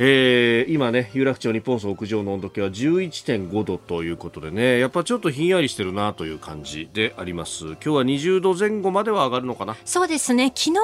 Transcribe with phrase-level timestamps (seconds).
[0.00, 7.64] えー、今ね有楽町日本総屋上の温度計は11.5度ということでねやっぱちょっとひんやりしてるなという感じであります。
[7.64, 9.76] 今日は20度前後までは上がるのかな？
[9.84, 10.52] そうですね。
[10.54, 10.74] 昨日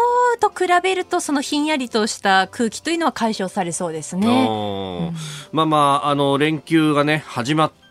[0.41, 5.17] と比べるとそのひんやりとした空気というのは解消されそうですね、うん、
[5.53, 7.84] まあまああの連休がね始まって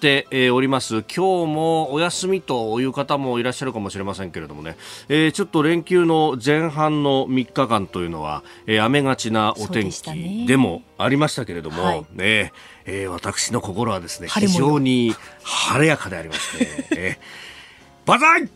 [0.52, 1.04] おります。
[1.04, 4.76] 今日もお休みという方もいらっしゃるかもしれませんけれどもね、
[5.10, 12.52] えー、ちょっと連休の前半の3日間というのは、えー、雨がちなお天気でもありましたけれども、はい、ね
[12.86, 18.50] えー、私の心はですね非常に晴れやかでありまして、えー、バザイ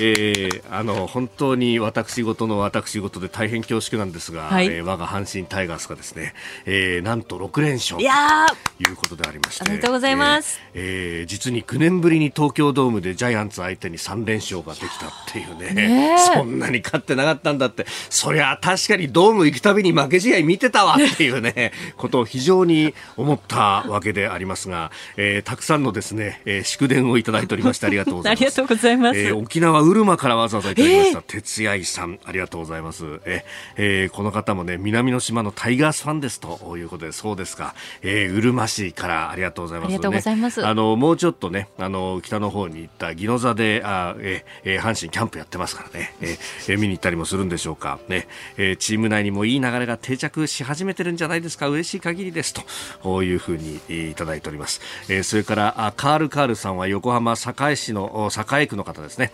[0.00, 6.34] えー、あの本当に私事の私事で大変恐縮なんですが、はい、えー、我が阪神タイガースがですね、
[6.66, 17.86] えー、なんと6連勝ということでありましておめでとうございます、えー、えー、実に9年ぶりに東京ドームでジャイアンツ相手に3連勝ができたっていうね、ね、そんなに勝ってなかったんだって。
[18.10, 28.40] そりゃ確かにドーム行くたびに負け試合見てたわっていうね ことを非常に思ったわけでありますが、えー、たくさんのですね、えー、祝電をいただいておりましてありがとうございます。
[28.42, 29.18] ありがとうございます。
[29.18, 33.20] えー、沖縄うるまからわざわざいただきました、哲也さんありがとうございます。
[33.24, 33.44] え、
[33.76, 40.66] えー、この方もね南の島のタイガースファンですということでそうですか、えー、うるま市からありがとうございます、ね、ありがとうございます。
[40.66, 47.98] あのもうちょっとねあの北の方に行った宜野座であ、えー、阪神キャンプやってますからね、えー、えー、見に行ったりもするんでしょうか。
[48.08, 51.68] ね、えー、チーム内にもいい流れが定着し始めてるんじゃないですか。
[51.68, 52.54] 嬉しい限りです
[53.02, 59.32] というふうにいただいております、えー、それからあカールカールさんは横浜堺市の栄区の方ですね、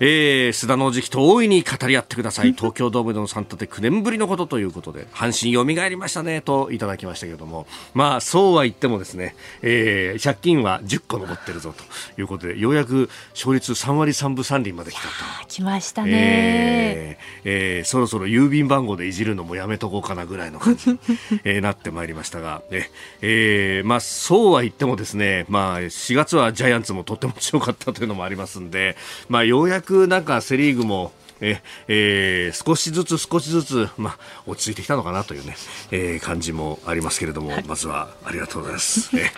[0.00, 2.52] えー、須田の時期と大いに語り合ってください。
[2.58, 7.66] 東京ドームでの3立て9年ぶりのことということで阪神よみがえりましたねといただきましたけれども。
[7.94, 15.08] まあそうは言ってもですね、えー、借金は10個残ってるぞということでようやく勝率3割3分3厘まで来たと。
[15.48, 20.98] 来ましたね、えーえー、そろそろ郵便番号でいじるのもやめとこうかなぐらいの感じに、
[21.44, 28.96] えー、なってまいりましたが、ねえー、まあそうは言ってもですねまあ4月はジャイアンツもとっても強かったというのもありますんで
[29.28, 35.56] まあようやくなんかセリーグもええー、少しずつ少しずつ、まあ、落ち着いてきたのかなというね、
[35.90, 39.10] えー、感じもありますけれども、はい、まずはありがとうございます。
[39.16, 39.30] え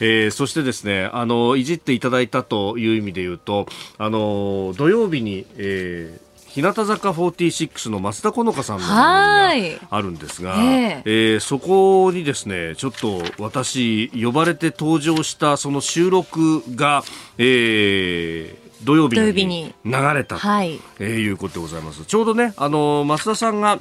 [0.00, 3.66] えー、そしてですね、あの、いじっていただいたという意味で言うと、
[3.98, 11.02] あの、土曜日に、えー、日向坂46の増田好花さんの番組があるんですが、え。
[11.04, 17.02] えー、そこにですねちょっと私呼ばれて登場したその収録が、
[17.38, 22.04] えー、土曜日に流れたと、はい、えー、いうことでございます。
[22.04, 23.80] ちょうどね、あの増田さんが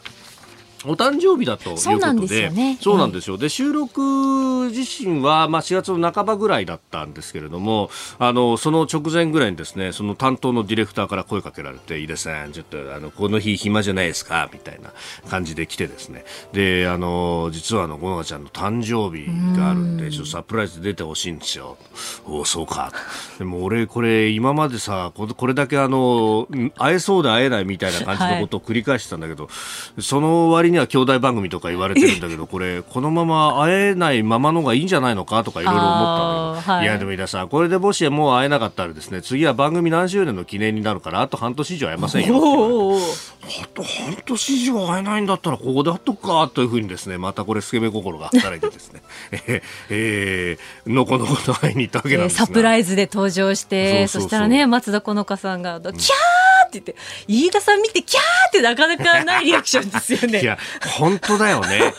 [0.85, 2.77] お誕生日だということで、そうなんですよね。
[2.81, 3.37] そうなんですよ。
[3.37, 7.89] で、収録自身は、まあ、4月の半ばぐらいだったんですけれども、
[8.19, 14.91] あの、その直前ぐらいにですね、その担当のディレクターから声かけられて、井出さん、ちょっと、あの、この日暇じゃないですかみたいな
[15.29, 19.25] 感じで来てですね、で、あの、実はあの、ごのちゃんの誕生日
[19.57, 21.77] があるんで、ちょっとサプライズで出てほしいんですよ。
[22.25, 22.91] おお、そうか。
[23.37, 29.49] でも俺、これ、今までさ、これだけあの、会えそうで会えないみたいな感じのことを繰り返してたんだけど、は
[29.97, 42.97] い、その割には兄弟番組とか言われてるんだけど、これ、このまま会えないままのがいいんじゃないのかとかいろいろ思ったんだけど、はい、いや、でも皆さん、これでもしもう会えなかったらですね、次は番組何周年の記念になるから、あと半年以上会えませんよ。
[42.97, 43.67] あ。
[43.73, 49.01] と半年以上会えないんだったら、ここで会っとくか、というふうにですね、またこれ、スケベ心が働いてですね、
[49.31, 56.95] ええー、のこのこと会いに行ったわけなんですが、サプライズで登場して、そしたらね、松田好花さんが、キャーって言って、
[57.27, 60.41] 飯田さん見て、キャーってなかなかないリアクションですよね。
[60.41, 60.57] いや、
[60.97, 61.93] 本当だよね。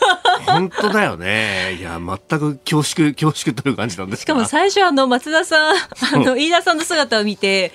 [0.45, 1.73] 本当だよね。
[1.79, 7.71] いや、全く恐縮、恐縮という感じなんですしかも最初、あの、松田さん、あの、飯田さんの姿を見て、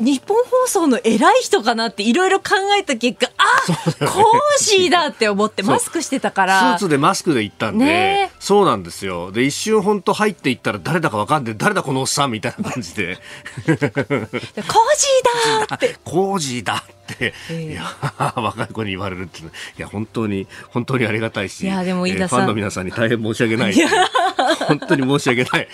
[0.00, 3.76] 日本放送の偉い人かなっていろいろ考えた結果あ、ね、
[4.08, 6.78] コージーだって思ってマスクしてたから。
[6.78, 9.30] スーツでマスクで行ったんで、ね、そうなんですよ。
[9.30, 11.54] で一瞬本当入っていったら誰だか分かんない。
[11.56, 13.18] 誰だこのおっさんみたいな感じで。
[13.66, 13.98] コージー
[15.68, 15.96] だって。
[16.02, 17.84] コージーだって、えー、いや
[18.36, 19.44] 若い子に言われるってい
[19.76, 23.74] や本当に本当にありがたいしいやでも飯田さん、えー、ファンの皆さんに大変申し訳ない。
[24.66, 25.68] 本当に申し訳ない。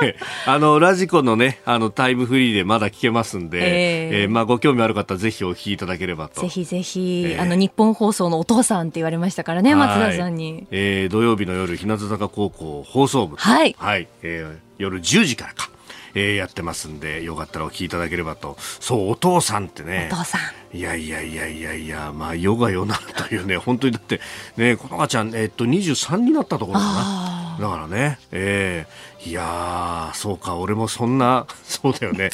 [0.46, 6.40] あの、ラジコのね、あの、タイムフリーでまだ聞けますんで、えー、えー、まあ、ご興味ある方はぜひお聞きいただければと。
[6.40, 10.66] ぜひぜひ、えー、あの、日本放送のお父さんって言われましたからね、松田さんに。
[10.70, 13.36] えー、土曜日の夜、日向坂高校放送部。
[13.36, 13.74] はい。
[13.78, 14.08] はい。
[14.22, 15.72] えー、夜10時からか。
[16.14, 22.96] えー、やってますんでよかったらお聞きいただければとそうお父さんってねお父さんいやいやいやいやいやまあヨガヨナ
[23.28, 24.20] というね本当にだって
[24.56, 32.30] ねこの赤ちゃんえー、っと23になったところかなだからねえー、いやそうか俺もそんな そうだよね。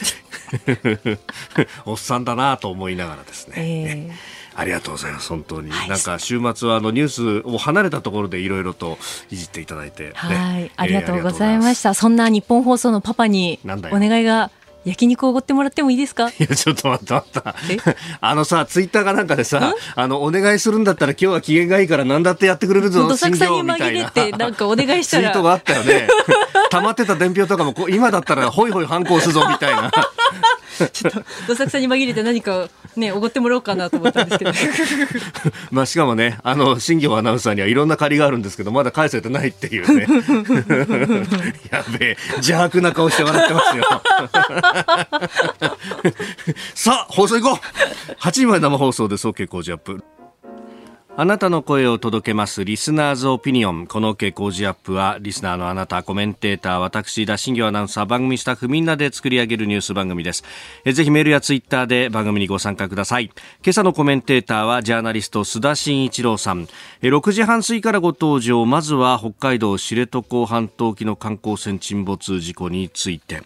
[1.84, 5.70] おっさんだなと思いながらですね、えーありがとうございます、本当に。
[5.70, 8.98] はい、なんか週末はあのニュースを離れたところでいろいろと
[9.30, 11.94] いじっていただいて、ね、はい、ありがとうございました。
[11.94, 14.50] そんな日本放送のパパにお願いが
[14.84, 16.30] 焼肉おごってもらってもいいですか？
[16.30, 17.14] いや、ちょっと待った。
[17.14, 17.54] 待った。
[18.20, 25.22] あのさ、ツイッターかなんかでさ、あの、お願いするんだったら今日は機嫌がいいから何だってやってくれるぞ、どさくさに紛れて、なんかお願いしたら。
[25.28, 26.08] ツイートがあったよね。
[26.70, 29.90] 溜まってた伝票とかもこう、今だったらホイホイ反抗するぞ、みたいな。
[30.86, 34.52] ちょっとどさくさに紛れて何かねおごってもらおうかなと思ったんですけど。
[35.72, 40.06] まあしかもねあの新業アナウンサーにはいろんな借りがあるんですけどまだ返せてないっていうね。
[41.70, 43.84] やべえ邪悪な顔して笑ってますよ。
[46.74, 48.12] さあ放送行こう。
[48.20, 50.02] 8時まで生放送です OK 工事アップ
[51.20, 53.88] あなたの声を届けますリスナーズオピニオン。
[53.88, 60.44] この OK 工事アップは、リスナーのあなた、コメンテーター、私、田新業アナウンサー、番組スタッフみんなで作り上げるニュース番組です。
[60.84, 63.32] えぜひメールやツイッターで番組にご参加ください。
[63.64, 66.68] 今朝のコメンテーターは、ジャーナリスト、須田慎一郎さん。
[67.02, 68.64] え6時半過ぎからご登場。
[68.64, 73.42] まずは、北海道知床半島沖の観光船沈没事故について。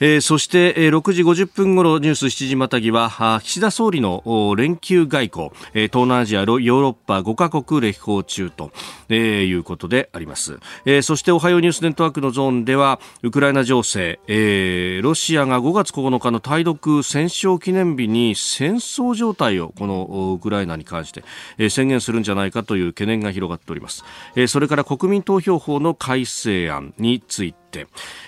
[0.00, 8.70] えー、そして、えー、6時50分ごろニュース7時またぎは岸田総理の連休外交、えー、東南アジアヨーロッパ5カ国歴訪中と、
[9.08, 21.24] えー、いうことであります、えー、そしておはようニュースネットワークのゾーンではウクライナ情勢、えー、ロシアが5月9日の対独戦勝記念日に戦争状態をこのウクライナに関して、
[21.58, 24.04] えー、宣言するんじゃないかという懸念が広がっております、
[24.36, 27.67] えー、それから国民投票法の改正案について、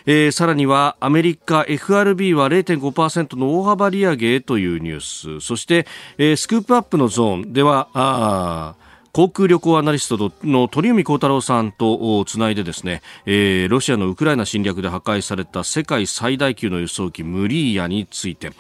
[0.07, 5.45] えー、さらにはアメリカ FRB は0.5%の大幅利上げというニュース。
[5.45, 5.87] そして、
[6.19, 7.53] えー、スクープアップのゾーン。
[7.53, 8.75] ではあ
[9.13, 18.53] 航空旅行アナリストの鳥海高太郎さんとつないでですね、えー、ロシアのウクライナ侵略で破壊された世界最大級の輸送機ムリーヤについて、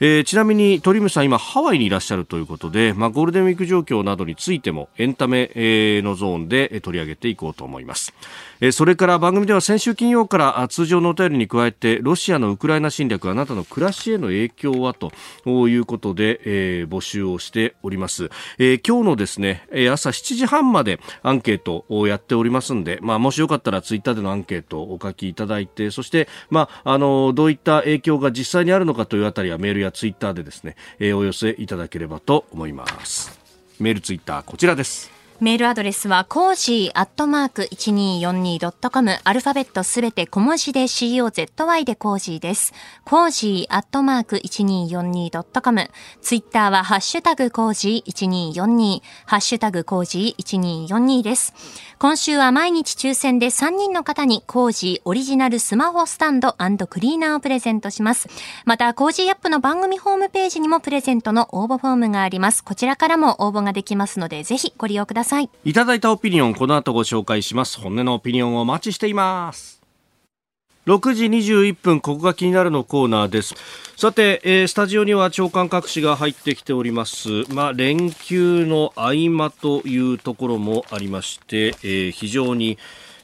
[0.00, 8.12] えー、ちなみに鳥海さん今ハワイにいらっしゃるということで、まあ、ゴールデンウィーク状況などについてもエンタメ、え、のゾーンで取り上げていこうと思います。
[8.60, 15.12] えそれから番組では先週金曜から通常のお便りに加えてロシアのウクライナ侵略あなたの暮らしへの影響はと
[15.68, 33.38] いうことで、えー、募集をしております、えー、今日のですね朝7時半までアンケートをやっておりますんで、まあ、もしよかったらツイッターでのアンケートをお書きいただいてそして、まあ、あのどういった影響が実際にあるのかというあたりはメールやツイッターでですね、えー、お寄せいただければと思います
[33.78, 39.18] メールツイッターこちらですメールアドレスは、コージーアットマーク 1242.com。
[39.22, 42.72] アルファベットすべて小文字で COZY でコージーです。
[43.04, 45.90] コージーアットマーク 1242.com。
[46.22, 49.00] ツイッターは、ハッシュタグコージー1242。
[49.26, 51.54] ハッシュタグコージー1242です。
[51.98, 56.52] 今週は毎日抽選で3人の方に、コージーオリジナルスマホスタンド
[56.86, 58.28] クリーナーをプレゼントします。
[58.64, 62.62] また、コージーアップの番組ホームページにもプレゼントの応募フォームがあります。
[62.62, 65.50] こちらからも応募ができますので、ぜひご利用ください。
[65.64, 69.77] いいただいたオピニオンこの後ご紹介します本音のオピニオンをお待ちしています
[70.88, 73.54] 6時21分ここが気になるのコーナーです。
[73.94, 77.28] さて、えー、スタジオには長官各紙が入ってきております。
[77.52, 82.78] まあ連休の合間というところもありまして、えー、非常に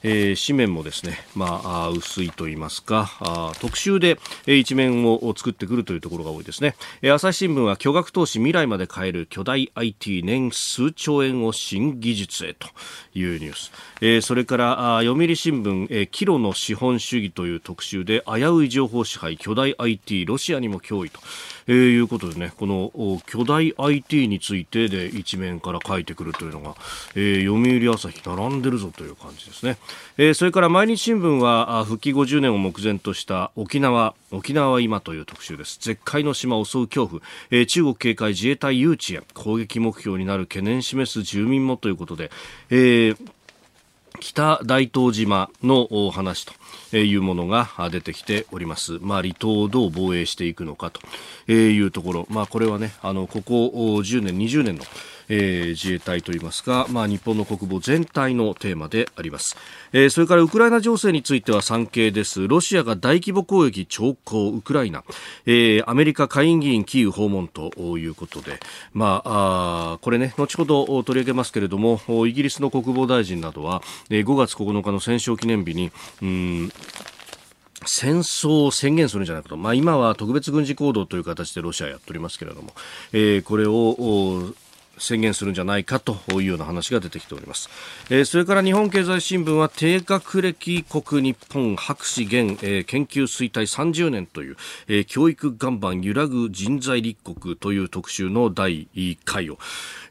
[0.06, 6.76] えー、紙面もですね、まあ、薄いと言いますか、あ特集で、えー、一面を作ってくるというところが多いですね。
[7.00, 12.68] えー、朝日新聞は巨額投資未来まで変える巨大 IT 年数兆円を新技術へと
[13.14, 13.72] いうニュース。
[14.02, 21.20] えー、それからあ読売新聞、えー、キロの資本主義という特集で危うい情報支配巨大 IT ロシアにも脅威と。
[21.66, 22.92] えー、いうことでね、この
[23.26, 26.74] 巨大 IT についてで一面から書いてくるというのが、
[27.14, 29.76] えー、読売朝日並んでるぞという感じですね。
[30.18, 35.78] えー、それから毎日新聞は復帰50年を目前とした沖縄、沖縄は今という特集です。
[35.80, 42.30] 絶海の島を襲う恐怖、えー、中国警戒自衛隊誘致へ攻撃目標になる懸念示す住民もということで、
[42.70, 43.18] えー
[44.20, 46.52] 北大東島の話と
[46.92, 48.98] いうものが出てきております。
[49.00, 54.84] まあ、離島をどう防衛していくのかというところ、まあ、これはね、あの、ここ10年、20年の
[55.28, 59.56] えー、自衛隊といいますか、まあ、日本の国防全体のテーマであります、
[59.92, 62.46] えー、それからウクライナ情勢については産経です。
[62.46, 65.04] ロシアが大規模攻撃兆候ウクライナ、
[65.46, 68.60] えー、アメリカ下院議員キーウ訪問ということで、
[68.92, 75.90] まあ、あこれね後ほど取り上げますけれどもイギリスの国防大臣などは、えー、5月9日の戦勝記念日に
[76.22, 76.63] うん
[77.86, 82.72] 戦争を宣言するんじゃないかと、まあ、今は特別軍事行動という形でロシアやっておりますけれども、
[83.12, 84.54] えー、これを
[84.98, 87.68] 宣言するんじゃないかというような話が出てきております、
[88.10, 94.56] えー、それから日本経済新聞は低学歴国日本博士現、えー、研究衰退30年という、
[94.88, 99.58] えー、教育岩盤揺らぐ人材立国という特集の第1回を、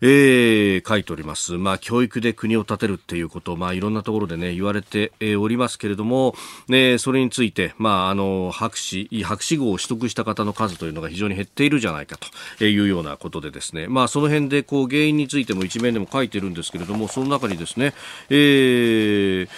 [0.02, 1.54] えー、書いております。
[1.54, 6.36] まあ、教育で国を建てるっていうこと、まあ、いろんなところでね、言われておりますけれども、
[6.68, 12.18] ね、それについて、まあ、あの、博士、博士号を取得した方の数というのが非常に減っているじゃないか
[12.58, 17.94] というようなことでですね、まあ、その辺で、原因についても一面でも書いてるんですけれども、その中にですね、
[18.30, 19.50] えー、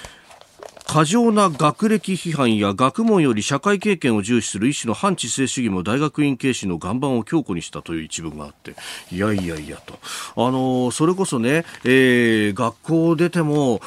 [0.87, 8.75] 過剰な学歴批判や学問より社会経験を重視する一種の反知性主義も大学院軽視の岩盤を強固にしたという一部があって。
[9.11, 9.99] いやいやいやと。
[10.35, 13.81] あのそれこそね、えー、学校を出ても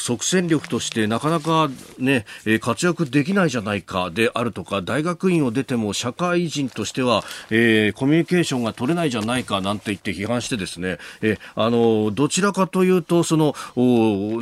[0.00, 2.26] 即戦力としてなかなかね
[2.60, 13.54] 活躍できないじゃないかであるとか大学院を出ても社会人としては、えー、コミュニケーションが取れないじゃないかなんて言って批判してですね、えー、あのどちらかというとその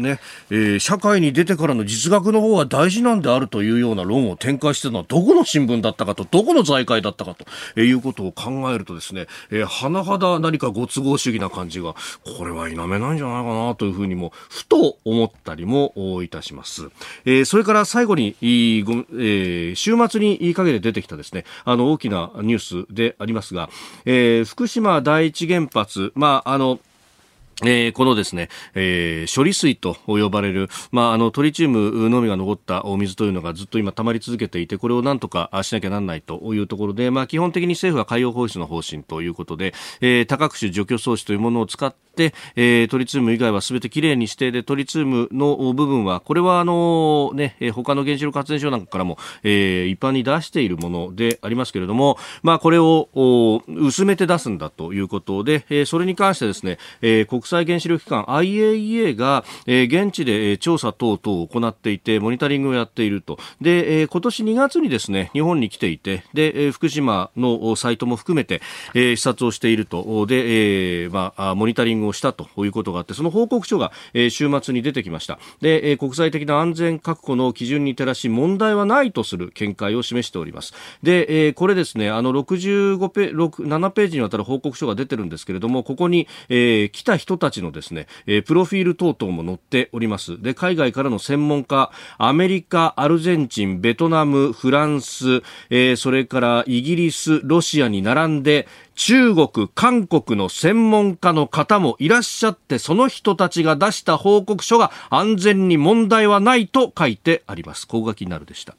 [0.00, 7.36] ね、えー、社会に出てからの実学の方が大事なんであるというような論を展開しているのはどこの新聞だったかと、どこの財界だったか
[7.74, 11.94] ということを考えるとですね、えー、甚だ何かご都合主義な感じが、
[12.38, 16.88] これは否めないんじゃないかなというふうにも、ふと思ったりもいたします。
[17.24, 23.68] えー、それから最後に、えー、週末にかけて出てきたですね、あの大きなニュースでありますが、
[24.04, 26.80] えー、福島第一原発、まあ、あの、
[27.62, 53.08] えー、このですね、えー、処理水と呼ばれる、まあ、あのトリチウムのみが残ったお水というのがずっと今溜まり続けていてこれをなんとかしなきゃなんないというところで、まあ、基本的に政府は海洋放出の方針ということで、えー、多角種除去装置というものを使って、えー、トリチウム以外はすべてきれいにしてでトリチウムの部分はこれはあの、ね、他の原子力発電所なんかからも、えー、一般に出しているものでありますけれども、まあ、これを
[53.66, 63.38] 薄めて出すんだということで、えー、それに関してですね、えー、国際原子力機関 IAEA が、えー、現地で調査等々を行っていてモニタリングをやっていると。
[63.60, 68.60] で、えー、今年2月にですね日本に来ていてで、えー、福島のサイトも含めて、
[68.94, 70.26] えー、視察をしていると。
[70.26, 75.38] で、えーまあ、モニタリングをしたということがあってその報告書が、えー、週末に出てきました。
[75.60, 80.74] で、えー、国際的な安全確保の基準に照らし問題はないとする見解を示しております。
[81.02, 90.40] で、えー、これですねあの65ペ7ページにわたる報告書が出てるんですけれどもここに、えー、来た人たちのですね、えー、プロフィール等々も載っております。
[90.40, 107.88] で、海外からの専門家、アメリカ、アルゼンチン、ベトナム、フランス、えー、それからイギリス、ロシアに並んで、中国、韓国の専門家の方もいらっしゃって、その人たちが出した報告書が安全に問題はないと書いてあります。
[107.88, 108.76] 高書きになるでした。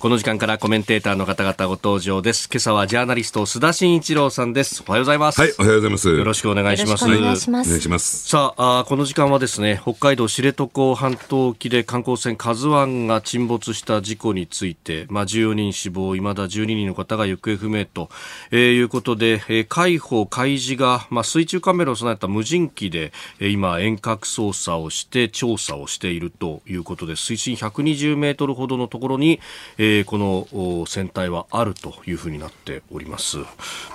[0.00, 2.48] この時間からコメンテーターの方々ご登場です。
[2.50, 4.82] 今朝はジャーナリスト須田慎一郎さんです。
[4.88, 5.38] おはようございます。
[5.38, 6.08] はい、おはようございます。
[6.08, 7.04] よろしくお願いします。
[7.04, 7.68] お願いします。
[7.68, 8.26] お願いします。
[8.26, 18.08] さあ、あこの時間はですね、北海道知床半島沖で観光船カズワンが沈没した事故について、まあ14人死亡、未だ12人の方が行方不明と、
[18.52, 29.40] えー、いうことで、えー、海保海事がまあ水中カメラを備えた無人機で、えー、今遠隔操作をして調査をしているということで、水深120メートルほどのところに、
[29.76, 33.38] えー、この船体はあるというふうになっております。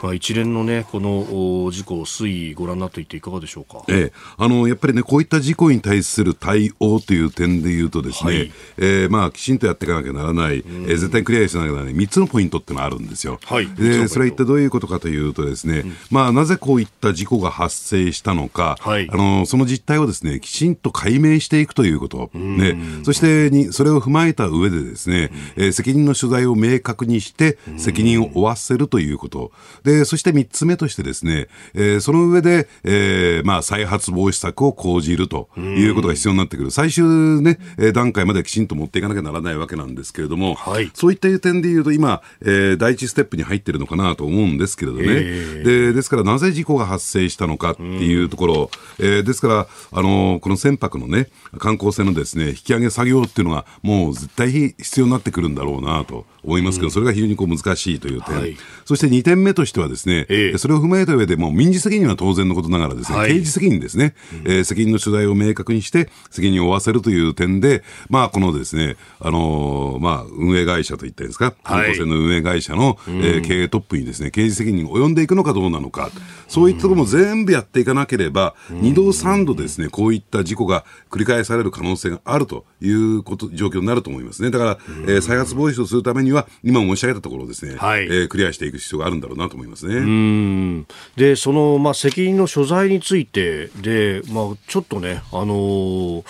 [0.01, 3.83] まあ、一連のね、この事故、推移、ご覧になっていていかがでしょうか？
[3.89, 13.39] ええ、あの、やっぱりね、こういった事故に対する対応という点で言うとですね、はい、えー、まあ、きちんとやっていかなきゃならない、えー、絶対クリアしなきゃならない3つのポイントってのがあるんですよ。
[13.45, 13.67] はい。
[13.67, 29.51] で、それは一体どういうことかというとですね、うん、まあ、なぜこういった事故が発生したのか、はい、あの、その実態をですね、きちんと解明していくということ、ね、そしてに、それを踏まえた上でですね、えー、責責任の所在を明確にして、責任を負わせるということ。
[29.83, 36.71] で、そして3つ目としてですね、えー、その上で、えー、まあ、再発防止策を講じるということが必要になってくる。
[36.71, 37.05] 最終
[37.41, 37.59] ね、
[37.93, 45.05] 段階まできちんと持っていかなきゃならないわけなんですけれども、はい、そういった点で言うと、今、えー、第一ステップに入ってるのかなと思うんですけれどね。
[45.07, 51.27] えー、で、ですから、なぜ事故が発生したのかっていうところ、えー、ですから、あのこの船舶のね、
[51.59, 64.13] 観光船のですね、引き上げ作業っていうのが、もう絶対必要になってくるんだろうなと思いますけど、それが非常にこう難しいという点、はい、そして2点目としてはですね、えー、それを踏まえた上で、もう民事責任は当然のことながらですね、はい、刑事責任ですね、
[64.45, 76.11] うん、えー、責任の所在を明確にして、責任を負わせるという点で、まあ、このですね、あのー、まあ、運営会社といったんですか、観光船の運営会社の、えー、経営トップにですね、刑事責任を及んでいくのかどうなのか、
[76.47, 84.51] そういったところも全部やっていかなければ、2度3度ですね、こういった事故が繰り返される可能性があるということ、状況になると思いますね。
[84.51, 84.77] だから、
[85.07, 90.85] えー、再発防止をするためには、今申し上げたところをですね、はい、えー、クリアしていく必要があるんだろうなと思いますね。
[91.15, 96.23] で、その、まあ、責任の所在についてで、まあ、ちょっとね、あのー、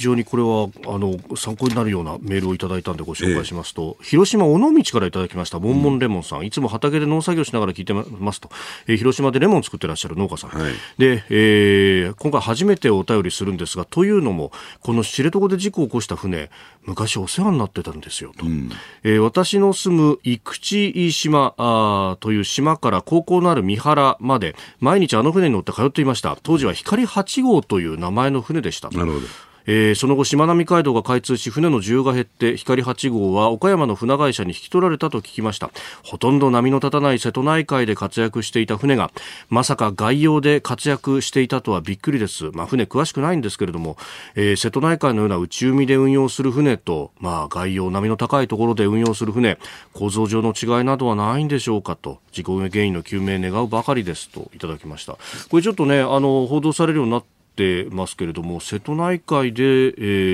[0.00, 8.48] 非常にこれはあの参考になるようなメールをいただいたんでご紹介しますと、え広島尾道からいただきましたモンモンレモンさん、うん、いつも畑で農作業しながら聞いてますと、
[8.86, 16.50] えー、広島でレモン作ってらっしゃる農家さん、はい、で、えー、今回初めてお便りするんですがというのもこの知床で事故を起こした船
[16.90, 18.70] 昔お世話になってたんですよと、うん、
[19.04, 26.36] えー、私の住む生口島あという島から高校のある三原まで毎日あの船に乗って通っていました。
[26.42, 28.90] 当時は光8号という名前の船でした。
[28.90, 29.26] なるほど
[29.66, 35.70] えー、その後、しまなみ海道が開通し、船の需要が減って、光8号は岡山の船会社に引き取られたと聞きました。
[36.02, 39.10] ほとんど波の立たない瀬戸内海で活躍していた船が、
[39.48, 42.50] まさか外洋で活躍していたとはびっくりです。
[42.52, 43.96] まあ、船詳しくないんですけれども、
[44.34, 49.58] えー、瀬戸内海のような内海で運用する船と、まあ、外洋、波の高いところで運用する船、
[49.92, 55.18] 構造上の違いなどはないんでしょうかと、事故原因の究明願うばかりですといただきました。
[55.50, 59.66] これちょっとね、あの、報道されるようになってってますけれども瀬戸内海で、え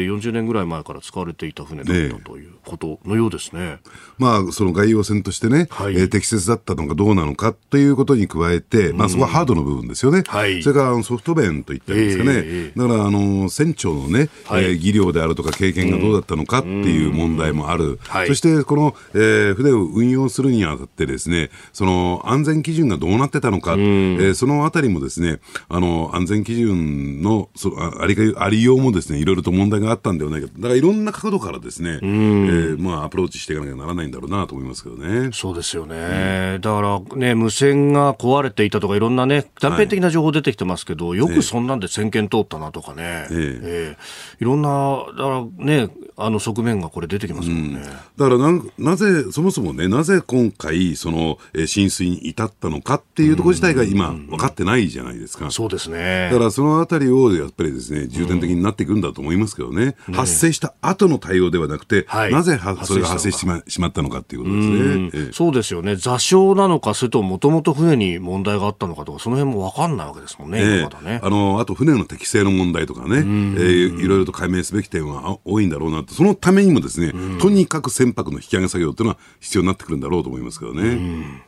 [0.04, 3.78] ー、40年ぐらい前から使われていた船だったということのようですね。
[4.18, 10.24] まあ、その外洋船としてね、はい、えー、適切だったのかどうなのかということに加えて、まあ、そこはハードの部分ですよね。
[10.26, 30.48] はい、それからソフト弁といったんですかね、えー、だからあの船長のね、はい、えー、技量であるとか経験がどうだったのかっていう問題もある、そしてこの、えー、船を運用するにあたってですね、その安全基準がどうなってたのか、えー、そのあたりもですね、あの安全基準のそありありようもですねいろいろと問題があったんではないか。
[30.56, 35.30] だからいろんな角度からですね、えー、まあ、アプローチしていかなきゃならないんだろうなと思いますけどね。
[35.32, 56.30] そうですよね、うん、だからね無線が壊れていたとかいろんなね断片的な情報出てきてますけど、はい、よくそんなんで先見通ったなとかね、えー、えー、いろんなだからねあの側面がこれ出てきますもんね、うん、だからななぜそもそもねなぜ今回その、えー、浸水に至ったのかっていうところ自体が今分かってないじゃないですか、そうですね。
[56.32, 65.96] だからそのあたりをやっぱりですね重点的になっていくんだと思いますけどね、うん、発生した後の対応ではなくて、はい、なぜそれが発生してしまったのかっていうことですね、ええ、そうですよね。
[65.96, 71.20] 座礁なのかそれともともと船に問題があったのかとかその辺も分かんないわけですもんね、えまね。
[71.22, 81.44] あのあと船の適正の問題とかね、えー、いろいろと解明すべき点は多いんだろうなとそのためにもですね、とにかく船舶の引き上げ作業というのは必要になってくるんだろうと思いますけどね。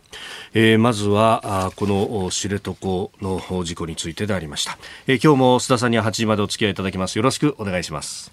[0.54, 2.72] えー、まずはあこの知床
[3.20, 7.16] の事故についてでありました、えー、今日も須田さんには8時までお付き合いいただきます。
[7.16, 8.32] よろしくお願いします。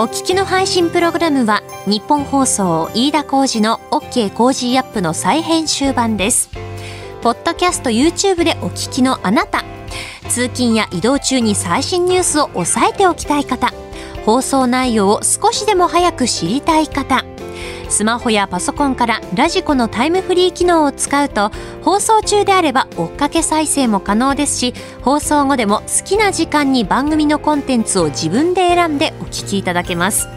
[0.00, 6.50] お聞きの配信プログラムは日本放送飯田浩司の OK コージーアップの再編集版です
[7.22, 9.64] ポッドキャスト YouTube でお聞きのあなた。
[10.28, 13.72] 通勤や移動中に最新ニュースを押さえておきたい方。
[14.24, 17.24] 放送内容を少しでも早く知りたい方。
[17.88, 21.50] スマホやパソコンからラジコのタイムフリー機能を使うと
[21.82, 30.28] 放送中であれば追っかけ再生も可能ですし放送後でも好きな時間に番組のコンテンツを自分で選んでお聞きいただけます。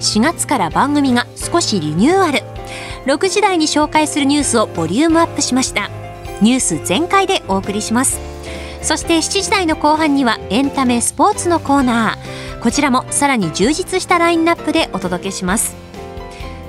[0.00, 2.42] 4月から番組が少しリニューアル。
[3.06, 5.90] 6時台に紹介するニュースをボリュームアップしました。
[6.40, 8.18] ニュース全開でお送りします。
[8.82, 12.60] そして7時台の後半にはエンタメスポーツのコーナー。
[12.62, 15.76] こちらもさらに充実したラインナップでお届けします。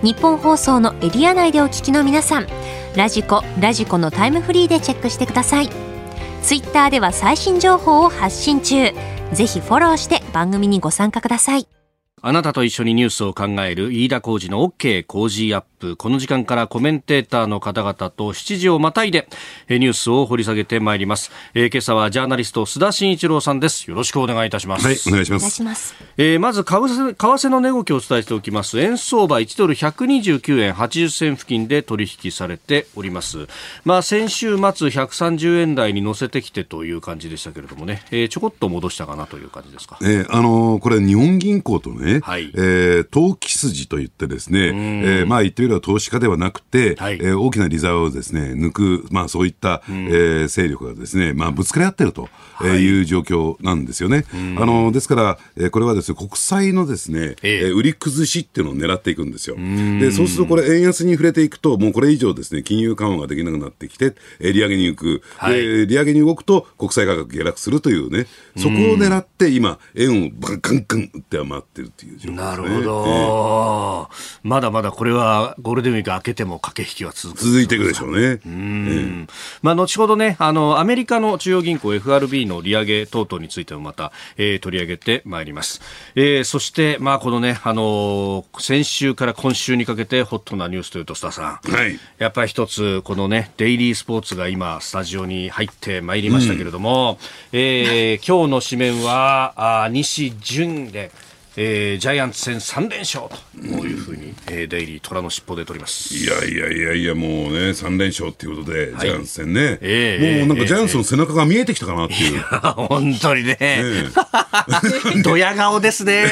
[0.01, 2.47] 日本放送のエリア内でお聞きの皆さん
[2.95, 5.69] ラジコラジコのタイムフリーでチェックしてください。
[6.41, 8.91] ツイッターでは最新情報を発信中。
[9.31, 11.67] ぜひフォローして番組にご参加ください。
[12.21, 15.70] あなたと一緒にニュースを考える飯田浩二の OK 工事アップ。
[15.81, 19.27] プこの時間からコメンテーターの方々と7時をまたいで
[19.67, 23.89] ニュースを掘り下げてまいります、えー、今朝はジャーナリスト須田慎一郎さんです。
[23.89, 24.85] よろしくお願いいたします。
[24.85, 25.63] はいお願いします。
[25.63, 25.73] ま
[26.17, 28.79] えー、まず為替為替の値動きをお伝えしておきます。
[28.79, 33.47] 円相場1ドル129円80銭付近で取引されております。
[33.83, 52.29] まあ先週末130円台に乗せてきてという感じでしたけれどもね、えー、ちょこっと戻したかなという感じですか、えー、あのー、これ日本銀行とね、はい、えー、投機筋といってですね、えー、まあ言ってみれば投資家ではなくて、はい、えー、大きな利ザをですね抜くまあそういった、えー、勢力がですねまあぶつかり合ってると
[52.63, 53.01] い。
[53.01, 54.25] う状況なんですよね。
[54.57, 59.55] あのですから、えー、これはですね国債のですね、えー、売り崩しっていうのを狙っていくんですよ。
[59.55, 77.43] でそうするとこれ円安に触れていくともうこれ以上ですね金融緩和ができなくなってきて、えー、利上げに行く、はい、で利上げに動くと国債価格下落するというねそこを狙って今円をバンカンカンって余ってるっていう状況です、ね、なるほど、えー、まだまだこれはゴールデンウィーク明けても駆け引きは続く。
[77.43, 78.39] 続いていくでしょうね。
[78.45, 79.29] うん、えー、
[79.61, 85.81] まあ後ほどねあのアメリカの中央銀行 FRB の利上げ等々についてもまた、えー、取り上げてまいります。
[86.15, 97.19] えー、そして、まあ、このね、あのー、先週から今週にかけてホットなニュースというと、須田さん、はい、やっぱり一つ、このね、デイリースポーツが今、スタジオに入ってまいりましたけれども、
[97.51, 101.11] うん、えー、今日の紙面は、あ西純で、
[101.57, 106.15] えー、ジャイアンツ戦3連勝とこういうふうに、えー、デイリー虎の尻尾で取ります。
[106.15, 113.83] いやいやいやいやもうね3連勝っていうことで、はい、ジャイアンツ戦ね、えー、もうなんかジャイアンツの背中が見えてきたかなっていう、えー、本当にね、え。
[114.07, 116.25] ー、ドヤ顔ですね。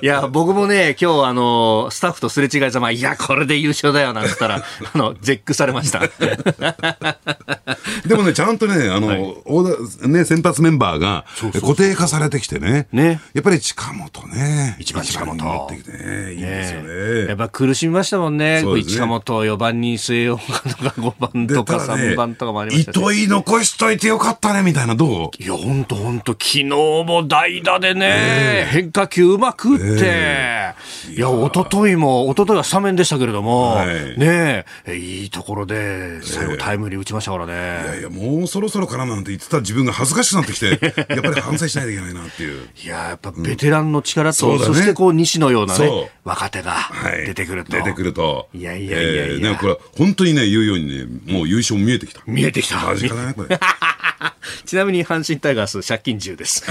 [0.00, 6.00] いや僕もね今日あのスタッフとすれ違いざまいやこれで優勝だよなんつったらあの絶句されました。
[8.06, 9.16] でもねちゃんとねあの、は
[10.04, 11.26] い、ね先発メンバーが
[11.60, 12.88] 固定化されてきてね。
[12.92, 13.20] ね。
[13.34, 14.76] やっぱり近本ねね。
[14.78, 15.36] 一番近本。
[15.36, 16.32] ってきてね。
[16.32, 17.26] いいですよね。
[17.28, 18.62] やっぱ苦しみましたもんね。
[18.62, 25.42] ね近本4番に据えようかとか5番とか3番とかもありました糸井残しといてよかったね、みたいな、どう？
[25.42, 30.74] いや、ほんとほんと、昨日も代打でね、変化球うまくって、
[31.10, 33.76] いや、一昨日も、一昨日はスタメンでしたけれども、
[34.16, 37.52] ねえ、いいところで、最後タイムリー打ちましたからね。
[37.52, 40.66] いやいや、もうそろそろかななんて言ってた自分が恥ずかしくなってきて、
[41.08, 42.68] やっぱり反省しないといけないなっていう。
[42.84, 46.76] いや、やっぱベテランの力と、そしてこう西のようなね、若手が
[47.26, 47.72] 出てくると。
[47.72, 48.48] 出てくると。
[48.54, 49.56] いやいやいやいや。
[49.56, 52.22] これ本当にね、言うようにね、もう優勝見えてきた。
[52.26, 52.84] 見えてきた。
[52.84, 53.58] マジかな、これ。
[54.64, 56.64] ちなみに阪神タイガース借金10です。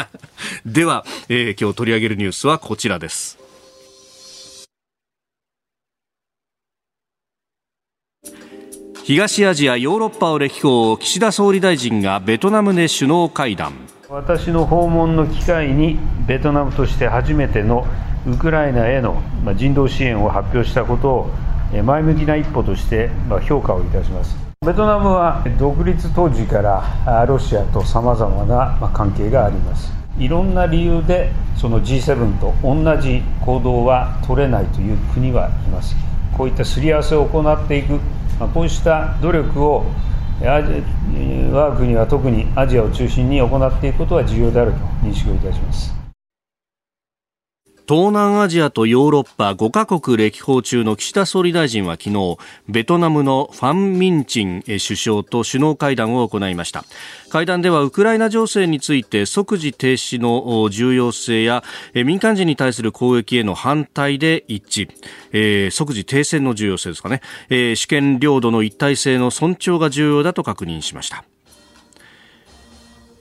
[0.66, 3.38] では、えー、今日取り上げるニュースはこちらです。
[9.04, 13.72] 東アジアヨーロッパを歴訪岸田総理大臣がベトナムで首脳会談
[14.10, 15.96] 私の訪問の機会に
[16.26, 17.86] ベトナムとして初めての
[18.26, 19.22] ウクライナへの
[19.54, 21.30] 人道支援を発表したことを
[21.84, 23.08] 前向きな一歩として
[23.46, 24.36] 評価をいたします。
[24.66, 29.92] ベトナムは独立当時からロシアとさまざまな関係があります。
[30.18, 35.94] いろんな理由でその G7 と同じ行動は取れないという国はいます。
[36.36, 38.00] こういったすり合わせを行っていく
[38.52, 39.84] こうした努力を
[40.42, 45.99] 我が国は特にアジアを中心に行っていくことは重要であると認識をいたします。
[47.90, 56.84] 東南アジアとヨーロッパ5カ国歴訪中の岸田総理大臣は昨日ベトナムのファン・ミンチン首相と首脳会談を行いました。
[57.30, 64.90] 会談ではウクライナ情勢について即時停止の重要性や民間人に対する攻撃への反対で一致、
[65.32, 71.24] えー、即時停戦の重要性ですかね、えー、主権領土の一体性の尊重が重要だと確認しました。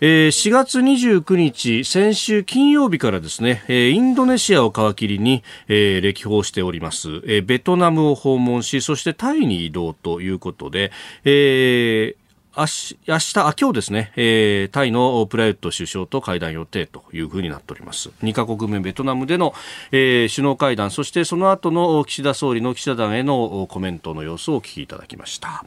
[0.02, 10.92] えー、4月29日、先週金曜日からですね、インドネシアを皮切りに、歴訪しております、ベトナムを訪問し、そしてタイに移動ということで、
[11.26, 18.10] えー明日、あ、今日ですね、えー、タイのプラユット首相と会談予定というふうになっております。
[18.24, 19.54] 2カ国目ベトナムでの、
[19.92, 25.64] えー、首脳会談、そしてその後の岸田総理の記者団へのコメントの様子をお聞きいただきました。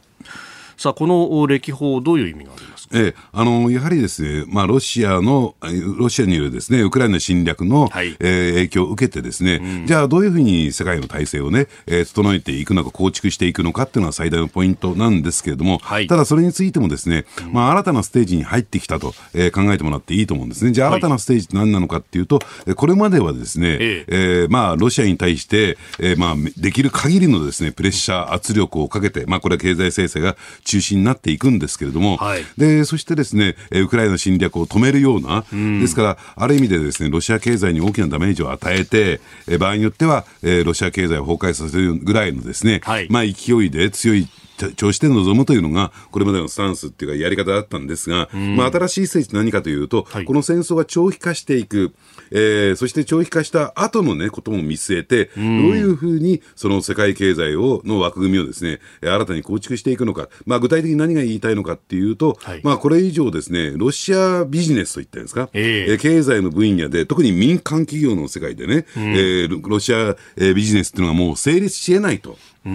[0.77, 5.55] さあ、この歴訪、どういう意味がありますか、ええ、あのやはりですね、まあ、ロシアの、
[5.97, 20.71] ロシアによるですねウクライナ侵略の、はい、えー、影響を受けて、ですね、うん、じゃあ、どういうふうに世界の体制をね、えー、整えていくのか、構築していくのかっていうのは最大のポイントなんですけれども、はい、ただ、それについてもですね、まあ、新たなステージに入ってきたと、えー、考えてもらっていいと思うんですね。
[20.71, 22.39] じゃあ、新たなステージって何なのかっていうと、
[22.75, 24.15] これまではですね、ええ。
[24.47, 39.21] ー、まあ、ロシアに対して、えー、まあ、できる限りのですね、プレッシャー、圧力をかけて、まあ、これは経済制裁が中心になっていくんですけれども、はい、でそしてですね、ウクライナの侵略を止めるような、うん、ですから、ある意味でですね、ロシア経済に大きなダメージを与えて、
[39.59, 40.25] 場合によっては、
[40.65, 44.27] ロシア経済を崩壊させるぐらいのですね、はい、まあ勢いで強い
[44.75, 51.93] 調子で臨むというのが、これまでのスタンスっていうか、やり方だったんですが、まあ、新しい政治何かというと、はい、この戦争が長期化していく、
[52.33, 55.45] えー、そして長期化した後のね、ことも見据えて、どう
[55.77, 70.15] いうふうにその世界経済を、の枠組みをですね、新たに構築していくのか、まあ、具体的に何が言いたいのかっていうと、はい、まあ、これ以上ですね、ロシアビジネスといったんですか、えー、経済の分野で、特に民間企業の世界でね、えー、ロシア
[70.53, 72.37] ビジネスっていうのはもう成立し得ないと。
[72.65, 72.73] で、え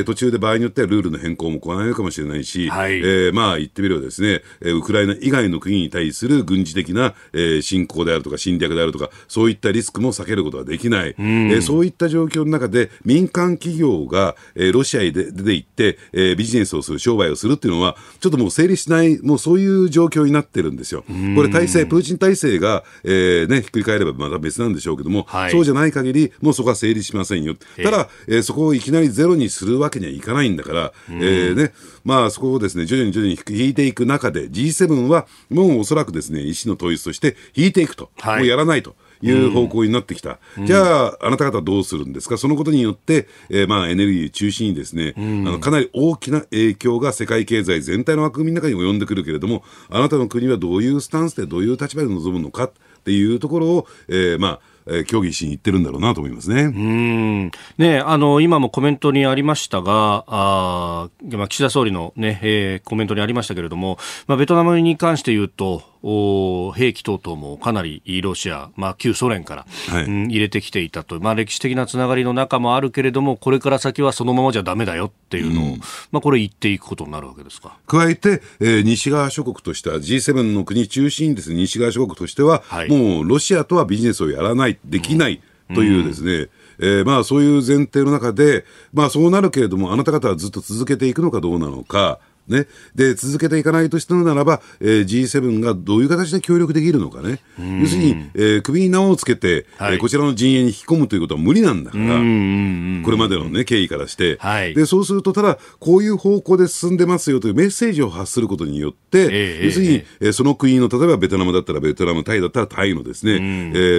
[0.00, 21.04] ー、途中で場合によってはルールの変更も行えるかもしれないし、はい、えー、まあ言ってみればですね、ウクライナ以外の国に対する軍事的な、えー、侵攻であるとか侵略であるとか、そういったリスクも避けることができない、えー、そういった状況の中で民間企業が、えー、ロシアへ出て行って、えー、ビジネスをする、商売をするっていうのは、ちょっともう成立しない、もうそういう状況になってるんですよ。
[21.36, 27.54] これ体制、プーチン体制が、えーね、ひっくり返ればまた別なんでしょうけども、はい、そうじゃない限り、もうそこは成立しませんよ。
[27.82, 31.72] ただ、えー、そこをいきなりゼロにするわけにはいかないんだから、えーね、
[32.04, 38.94] まあそこをですね、徐々に徐々に引いていく中で、G7 はもうおそらくですね、意思の統一として引いていくと、はい、もうやらないと。
[39.22, 52.72] いう方向になってきた、うん、じゃあ、あなた方どうするんですか、そのことによって、えー、まあエネルギー中心にですね、うん、あのかなり大きな影響が世界経済全体の枠組みの中に及んでくるけれども、あなたの国はどういうスタンスで、どういう立場で臨むのかっ
[53.04, 56.62] ていうところを、えー、まあ、えー、協議しに行ってるんだろうなと思いますね。
[56.62, 77.78] うんねあの今もコメントにありましたが、あまあ、岸田総理のね、えー、コメントにありましたけれども、まあ、ベトナムに関して言うと、兵器等々もかなりロシア、まあ、旧ソ連から、はい、うん、入れてきていたと、まあ、歴史的なつながりの中もあるけれども、これから先はそのままじゃだめだよっていうのを、うん、まあ、これ言っていくことになるわけですか？
[77.86, 85.40] 加えて、えー、西側諸国としては、G7 の国中心です、ね、西側諸国としては、はい、もうロシアとはビジネスをやらない、できない
[85.74, 113.38] というですね、うんえー、まあそういう前提の中で、まあそうなるけれども、あなた方はずっと続けていくのかどうなのか、ね、で続けていかないとしたのならば、えー、G7 がどういう形で協力できるのかね、要するに、えー、首に縄をつけて、はい、えー、こちらの陣営に引き込むということは無理なんだから、これまでの、ね、経緯からして、はい、で、そうすると、ただ、こういう方向で進んでますよというメッセージを発することによって、えー、要するに、えー、その国の、例えばベトナムだったらベトナム、タイだったらタイのですね、え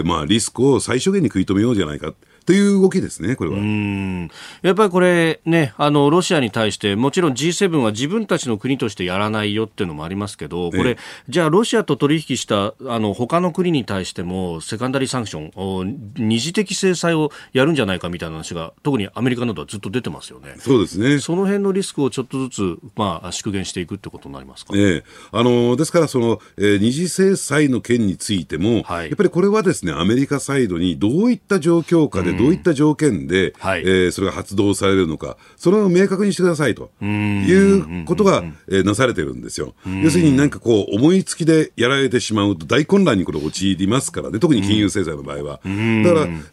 [0.01, 2.13] ーまあ、リスクを最小限に食い止めようじゃないか。
[2.45, 3.58] という動きですね、これは。
[4.62, 10.97] やっぱりこれね、あの、ロシアに対して、もちろん G7 は自分たちの国としてやらないよっていうのもありますけど、これ、
[11.29, 20.56] じゃあロシアと取引した、あの、他の国に対しても、セカンダリーサンクション、二次的制裁をやるんじゃないかみたいな話が、特にアメリカなどはずっと出てますよね。
[20.60, 21.19] そうですね。
[21.19, 24.73] その辺のリスクをちょっとずつ、まあ、縮減していくってことになりますか？
[24.75, 39.73] ええあの、ですから、その、えー、二次制裁の件についても、はい、やっぱりこれはですね、アメリカサイドにどういった状況下で、どういった条件件で、はい、えー、それが発動されるのか、それを明確にしてくださいということが、えー、なされてるんですよ。
[40.03, 45.43] 要するになんかこう、思いつきでやられてしまうと大混乱にこれ陥りますからね、特に金融制裁の場合は。
[45.43, 45.69] だから、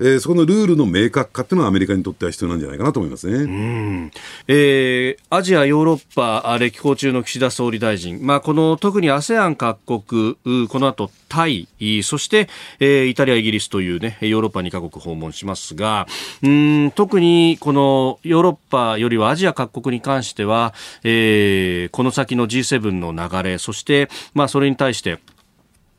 [0.00, 4.10] えー、そこのルールの明確化っていうのはアメリカにとっては必要なんじゃないかなと思いますね。
[4.48, 10.36] えー、アジア、ヨーロッパ歴訪中の岸田総理大臣、まあ、この特に ASEAN 各国、
[10.68, 11.68] この後タイ、
[12.02, 12.48] そして、
[12.80, 16.06] えー、イタリア、イギリスというね、ヨーロッパ2カ国訪問しますが、
[16.42, 25.18] うん特にこのヨーロッパよりはアジア各国に関しては、えー、この先の G7 の流れ、そして、まあ、それに対して、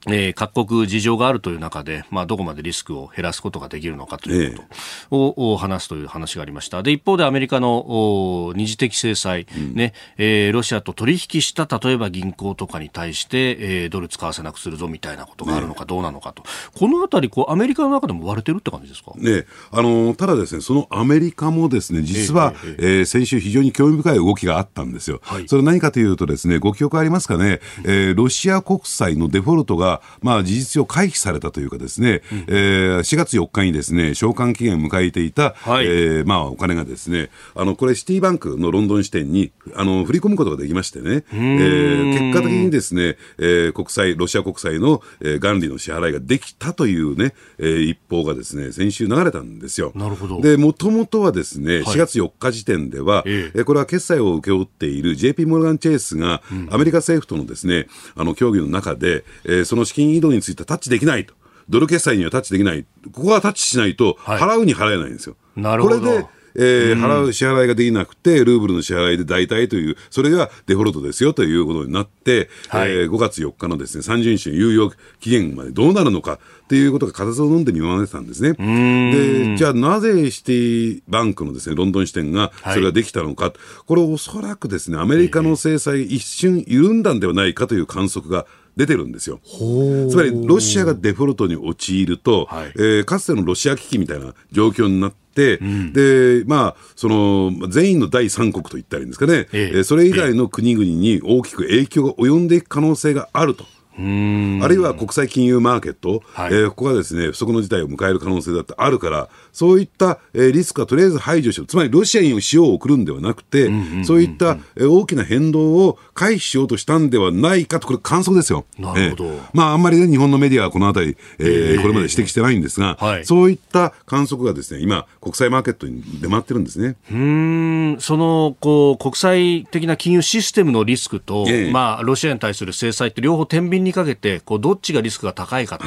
[0.08, 4.64] えー、各国事情があるという中で、まあ、どこまでリスクを減らすことができるのかというこ
[5.10, 5.54] とを、え。
[5.56, 6.82] え、話すという話がありました。
[6.82, 19.12] で、一方でアメリカの二次的制裁、うん、ね、えー、ロシアと取引した例えば銀行とかに対して、えー、ドル使わせなくするぞみたいなことがあるのかどうなのかと、ね、このあたりこう、アメリカの中でも割れてるって感じですか？
[19.18, 25.20] ね、あのただですね、そのアメリカもですね、実は、えええー、先週非常に興味深い動きがあったんですよ。
[25.22, 29.91] はい、それ何かというとですね、ご記憶ありますかね、えー、ロシア国債のデフォルトが
[30.22, 49.92] まあ、事実上回避されたというかですね、うん、えー、4月4日にですね、償還期限を迎えていた、はい、えー、まあ、お金がですね、あの、これシティバンクのロンドン支店に、あの、振り込むことができましてね、えー、結果的にですね、えー、国債、ロシア国債の、えー、元利の支払いができたというね、えー、一報がですね、先週流れたんですよ。
[49.96, 50.42] なるほど。
[50.42, 53.64] で、もともとはですね、4月4日時点では、ええ。
[53.64, 61.34] これは決済を請け負っている JP モルガン・チェイスが、アメリカ政府とのですね、あの、協議の中で、えー、その資金移動についてタッチできないと。
[61.70, 62.86] ドル決済にはタッチできない。
[63.14, 65.36] ここはタッチしないと、払うに払えないんですよ。
[65.56, 66.00] なるほど。
[66.00, 78.54] これで、えー、払う支払いができなくて、ルーブルの支払いで代替という、それがデフォルトですよということになって、はい、えー、5月4日のですね、30日の猶予期限までどうなるのかっていうことが固唾を飲んで見守ってたんですね。
[78.54, 83.54] で、じゃあなぜシティバンクのですね、ロンドン支店がそれができたのか、はい、
[83.86, 88.46] これおそらくですね、アメリカの制裁一瞬緩んだんではないかという観測が
[88.78, 89.40] 出てるんですよ。
[89.44, 99.84] つまり、ロシアがデフォルトに陥ると、はい、えー、かつてのロシア危機みたいな状況になって、うん、で、まあ、その、全員の第三国と言ったらいいんですかね、ええ。
[99.84, 103.66] それ以外の国々に大きく影響が及んでいく可能性があると。
[103.96, 113.70] あるいは国際金融マーケット、はい、えー、ここがですね不測の事態を迎える可能性だってあるから、そういった、えー、リスクはとりあえず排除しよう、つまりロシアに塩を送るんではなくて、
[114.04, 118.66] そういった、えー、大きな変動を回避しようとしたんではないかと、これ、観測ですよ。
[118.78, 126.96] なるほど、えー、まあ、あんまりね、日本のメディアはこのあたり、えー、えー、これまで指摘してないんですが、はい、そういった観測がですね今、国際マーケットに出回ってるんですね。
[127.12, 127.98] うん。
[128.00, 135.86] そのこう国際的な金融システムのリスクと、えー、まあ、ロシアに対する制裁って両方天秤にかけてこうどっちがリスクが高いかと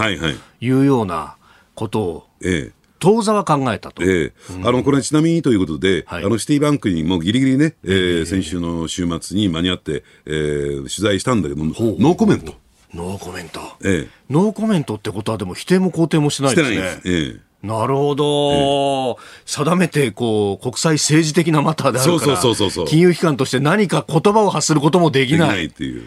[0.61, 1.37] いうような
[1.75, 4.33] ことを、ええ、当座は考えたと、ええ、
[4.65, 12.55] あのこれはちなみにということで、はい、あのシティバンクにもぎりぎりね、えー、先週の週末に間に合って、えー、取材したんだけど、ノーコメント。
[12.95, 16.77] ノーコメント、ええ、ノーコメントってことは、でも否定も肯定もしてないですね。
[16.79, 17.41] なええ。
[17.67, 25.49] なるほど、ええ、定めてこう国際政治的なマターであるから金融機関として何か言葉を発することもできない。
[25.49, 26.07] できないっていう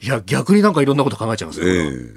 [0.00, 1.66] いや、逆になんかいろんなこと考えちゃいますね。
[1.66, 1.70] え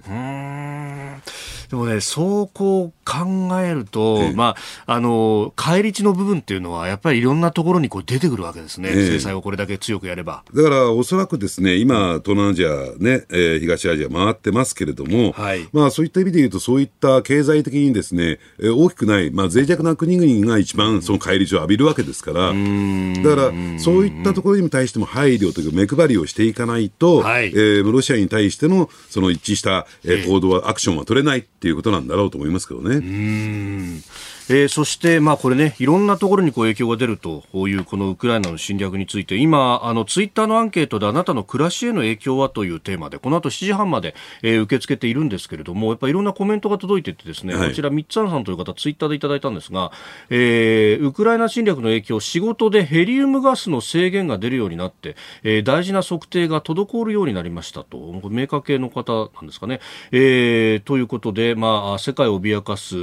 [0.08, 10.44] ー、でもね、そうこう考えると、えー、まあ、あの、返り血の部分っていうのは、やっぱりいろんなところにこう出てくるわけですね、えー、制裁をこれだけ強くやれば。
[10.54, 33.01] だから、おそらくですね、今、東南アジアね、えー、東アジア回ってますけれども、はい、まあ、そういった意味で言うと、そういった経済的にですね、えー、大きくない、まあ、脆弱な国々が一番その返り血を浴びるわけですから、だから、そういったところに対しても配慮というか、目配りをしていかないと、はい、えー、ロシアに対してのその一致した、えー、行動は、アクションは取れないっていうことなんだろうと思いますけどね。
[33.02, 34.02] ね。
[34.50, 49.92] えー、そして、まあ、これね、いろんなところにこう影響が出るというこのウクライナの侵略について、今、あのツイッターのアンケートであなたの暮らしへの影響はというテーマで、この後7時半まで、えー、受け付けているんですけれども、やっぱりいろんなコメントが届いててですね、はい、こちら、三つさんという方、ツイッターでいただいたんですが、
[50.30, 57.98] えー、ウクライナ侵略の影響、仕事でヘリウムガスの制限が出るようになって、えー、大事な測定が滞るようになりましたと、
[58.30, 59.80] メーカー系の方なんですかね。
[60.12, 62.96] えー、ということで、まあ、世界を脅かす、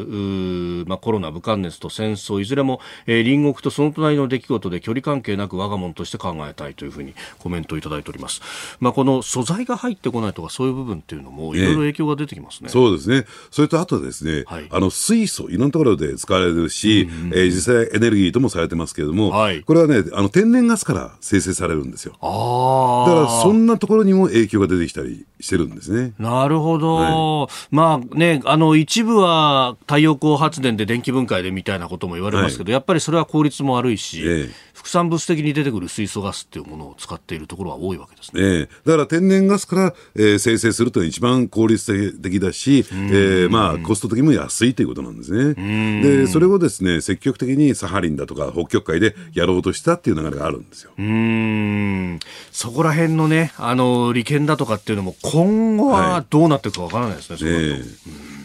[0.88, 8.40] まあ、コロナ、武漢熱と戦争いずれも、えー、隣国とその隣の出来事で距離関係なく我が物として考えたいというふうにコメントをいただいております、
[8.80, 13.24] まあ、この素材が入ってこないとかそういう部分っていうのもいろいろ影響が出てきますね、そうですね。
[13.50, 22.14] それとあとですね、はい、あの水素いろんなところで使われるし、うんうん、えー、実際エネルギーともされてますけれども、はい、これはねあの天然ガスから生成されるんですよ。
[22.20, 26.12] あだからそんなところにも影響が出てきたりしてるんですね。
[26.18, 38.42] なるほど、はい、まあねあの一部は太陽光発電で電気分解でみたいなことも言われますけど、はい、やっぱりそれは効率も悪いし、ええ、副産物的に出てくる水素ガスっていうものを使っているところは多いわけですね。
[38.42, 45.54] ええ、だから天然ガスから、えー、生成するというのは一番効率的だし、えー、まあコスト的にも安いということなんですね。
[46.02, 50.92] で、それをですね、積極的にサハリンだとか北極海でやろうとしたっていう流れがあるんですよ。
[50.98, 52.18] うん。
[52.52, 58.37] そこら辺のね、あの、利権だとかっていうのも今後はどうなっていくかわからないですね、はい、えー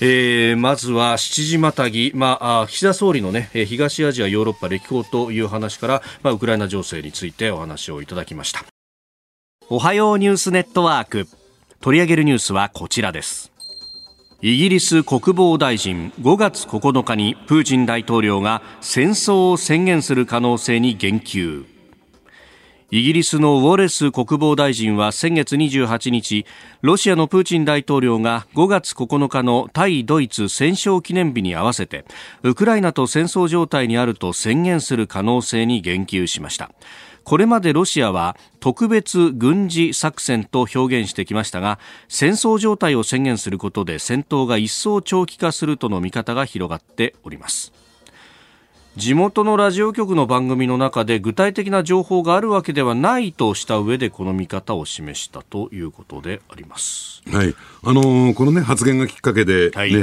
[0.00, 8.64] えー、まずは七時またぎ、まあ、岸田総理の、ね、東アジア、ヨーロッパ歴訪という話から、まあ、ウクライナ情勢についてお話をいただきました。
[9.68, 11.26] おはようニュースネットワーク。
[11.80, 13.52] 取り上げるニュースはこちらです。
[14.42, 21.75] イギリス国防大臣5月9日にプーチン大統領が戦争を宣言する可能性に言及。
[22.92, 26.46] イギリスのウォレス国防大臣は先月28日
[26.82, 32.04] ロシアのプーチン大統領が5月9日の対ドイツ戦勝記念日に合わせて
[32.44, 36.70] ウクライナと戦争状態にあると宣言する可能性に言及しました。
[37.24, 47.72] これまでロシアは特別軍事作戦と表現してきましたが戦争状態を宣言することで戦闘が一層長期化するとの見方が広がっております。
[48.96, 57.22] 地元のラジオ局の番組の中で具体的な情報があるわけではないとした上でこの見方を示したということであります。
[57.30, 59.98] はい、あのー、このね発言がきっかけで、ね、はい、え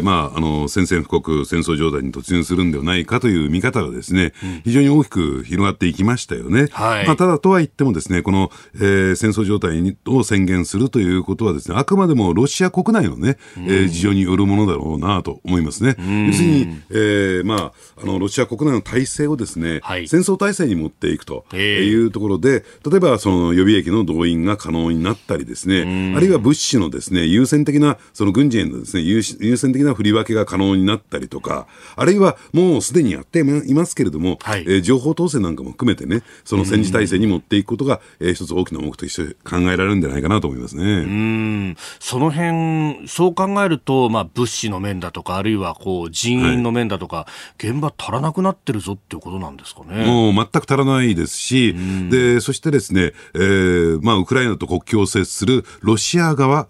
[0.00, 6.66] ー、まああの宣戦布告戦争状態に突入するんではないかという見方がですね、うん、非常に大きく広がっていきましたよね。
[6.72, 15.94] はい、まあただとは言ってもですねこの、えー、戦争状態を宣言するということはですねあくまでもロシア国内のね、うん、えー、事情によるものだろうなと思いますね。
[15.98, 40.82] うん、要するに、えー、まああののロシア国内の体制をですね、はい、戦争体制に持っていくというところで、例えばその予備役の動員が可能になったりですね、あるいは物資のですね優先的なその軍事へのですね優先的な振り分けが可能になったりとか、あるいはもうすでにやっていますけれども、はい、えー、情報統制なんかも含めてね、その戦時体制に持っていくことが、えー、一つ大きな目的として考えられるんじゃないかなと思いますね。
[40.82, 41.76] うん。
[42.00, 47.26] その辺そう考えると、まあ、物資の面だとか、あるいはこう人員の面だとか、は
[47.62, 50.06] い、現場足らなくなってるぞっていうことなんですかね。
[50.06, 51.74] もう全く足らないですし、
[52.08, 56.68] でそしてですね、えーまあ、ウクライナと国境を接するロシア側、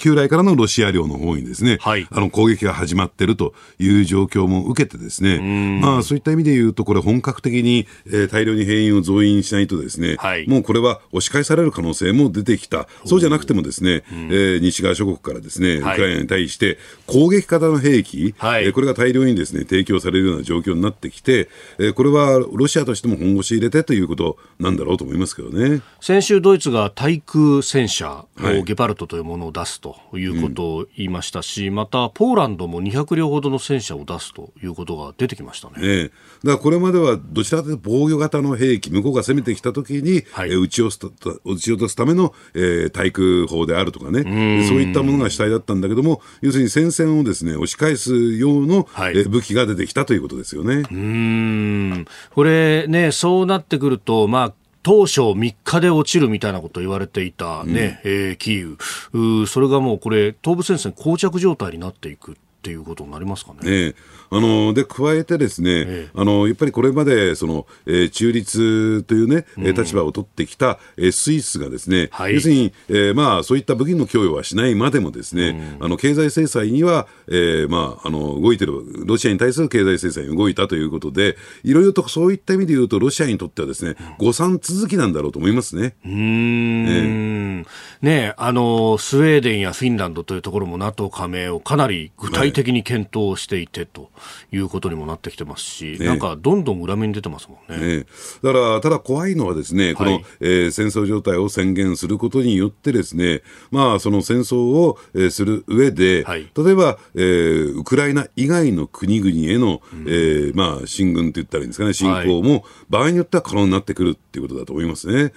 [0.00, 12.88] 旧来からのロシア領の方にですね、はい、あの攻撃が始まっているという状況も受けてですね、まあ、そういった意味で言うと、これ本格的に、えー、大量に兵員を増員しないとですね、はい、もうこれは押し返される可能性も出てきた。
[13.04, 21.48] そうじゃなくてもですね、うん、えー、西側諸国からですね、ウクライナに対して攻撃型の兵器、はい、えー、これが大量にですね、提供されるような状況になってきて、
[21.78, 25.82] えー、これはロシアとしても本腰入れてということなんだろうと思いますけどね。
[26.00, 36.04] 先週ドイツが対空戦車をゲパルトというものを出すということを言いましたし、うん、またポーランドも200両ほどの戦車を出すということが出てきましたね。
[36.04, 36.12] ねだか
[36.44, 44.22] らこれまではどちらかというと防御型の兵器、向こうが攻めてきたときに、はい、えー、撃ち落ち落とすための、えー、対空砲であるとかね、
[44.68, 50.82] そういったものが主体だったんだけども、要するに戦線をですね押し返す用の、はい、えー、武器が出てきたということですよね。
[50.90, 52.06] うん。
[52.34, 54.52] これね、そうなってくると、まあ
[54.84, 59.46] 当初3日で落ちるみたいなことを言われていたね、うん、えー、キーウ。
[59.46, 63.88] それがもうこれ東部戦線膠着状態になっていくっていうことになりますかね。
[63.90, 63.94] ね
[64.30, 78.72] あので加えてですね、ええ、あのやっぱりこれまでその、えー、中立というね、うん、立場を取ってきた、えー、スイスがですね、はい、要するに、えー、まあそういった武器の供与はしないまでもですね、うん、あの経済制裁には、えー、まああの動いてる
[79.04, 85.96] ロシアに対する経済制裁に動いたということで、いろいろとそういった意味で言うとロシアにとってはですね、誤算続きなんだろうと思いますね。
[86.06, 87.66] うん、ね
[88.00, 94.10] ねあのスウェーデンやフィンランドというところも NATO 加盟をかなり具体的に検討していてと
[94.52, 97.98] いうことにもなってきてますし、ね、なんかどんどん裏目に出てますもんね。
[97.98, 98.06] ね。
[98.42, 115.32] だから、ただ怖いのはですね、この、はい、えー、戦争状態を宣言することによってですね、まあ、その戦争を、えー、する上で、はい、例えば、えー、ウクライナ以外の国々への、うん、えー、まあ、進軍って言ったらいいんですかね、侵攻も、はい、場合によっては可能になってくるっていうことだと思いますね。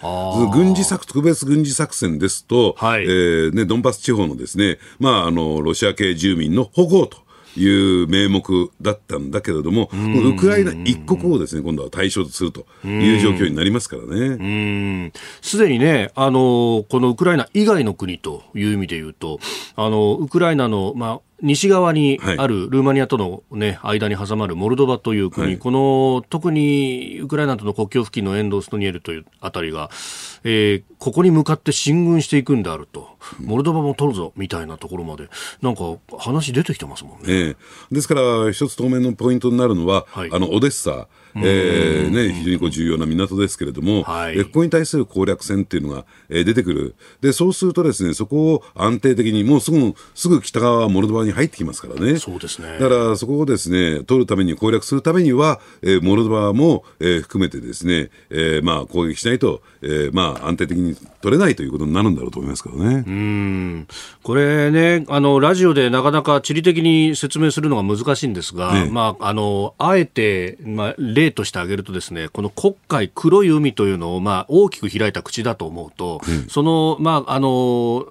[0.53, 7.06] 軍事作、特別軍事作戦ですと、はい、えー、ね、ドンバス地方のですね、まあ、あの、ロシア系住民の保護と、
[7.55, 15.11] いう名目だったんだけれども、ウクライナ一国をですね今度は対象とするという状況になりますからね。
[15.41, 19.39] すでにね、あのこのウクライナ以外の国という意味で言うと、
[19.75, 29.89] あのウクライナの、まあ、西側にあるルーマニアとの、ね、間に挟まるモルドバという国、はい、この特にウクライナとの国境付近のエンドストニエルというあたりが、
[30.43, 35.29] えー、ここに向かって進軍していくんであると、モルドバも取るぞみたいなところまで、
[35.61, 35.83] なんか
[36.17, 37.25] 話出てきてますもんね。
[37.27, 37.55] えー、
[37.91, 41.07] ですから、一つ当面のポイントになるのは、はい、あのオデッサ、
[41.43, 46.95] えーね、非常にこう重要な港ですけれども、はい、ここに対する攻略戦っていうのが、えー、出てくる。
[47.21, 52.17] で、そうするとですね、そこを安定的に、もうすぐ、すぐ北側はモルドバに入ってきますからね。
[52.17, 52.77] そうですね。
[52.79, 63.03] だからそこをですね、取るために、攻略するためには、えー、モルドバも、えー、含めてですね、えー、まあ攻撃しないと、えー、まあ安定的に取れないということになるんだろうと思いますけどね。
[63.07, 63.87] うん。
[64.23, 78.07] これね、あの、ラジオでなかなか地理的に説明するのが難しいんですが、ね、まあ、あの、あえて、まあ、例として挙げるとですね、この黒海、黒い海というのを、まあ、大きく開いた口だと思うと、うん、その、まあ、あの、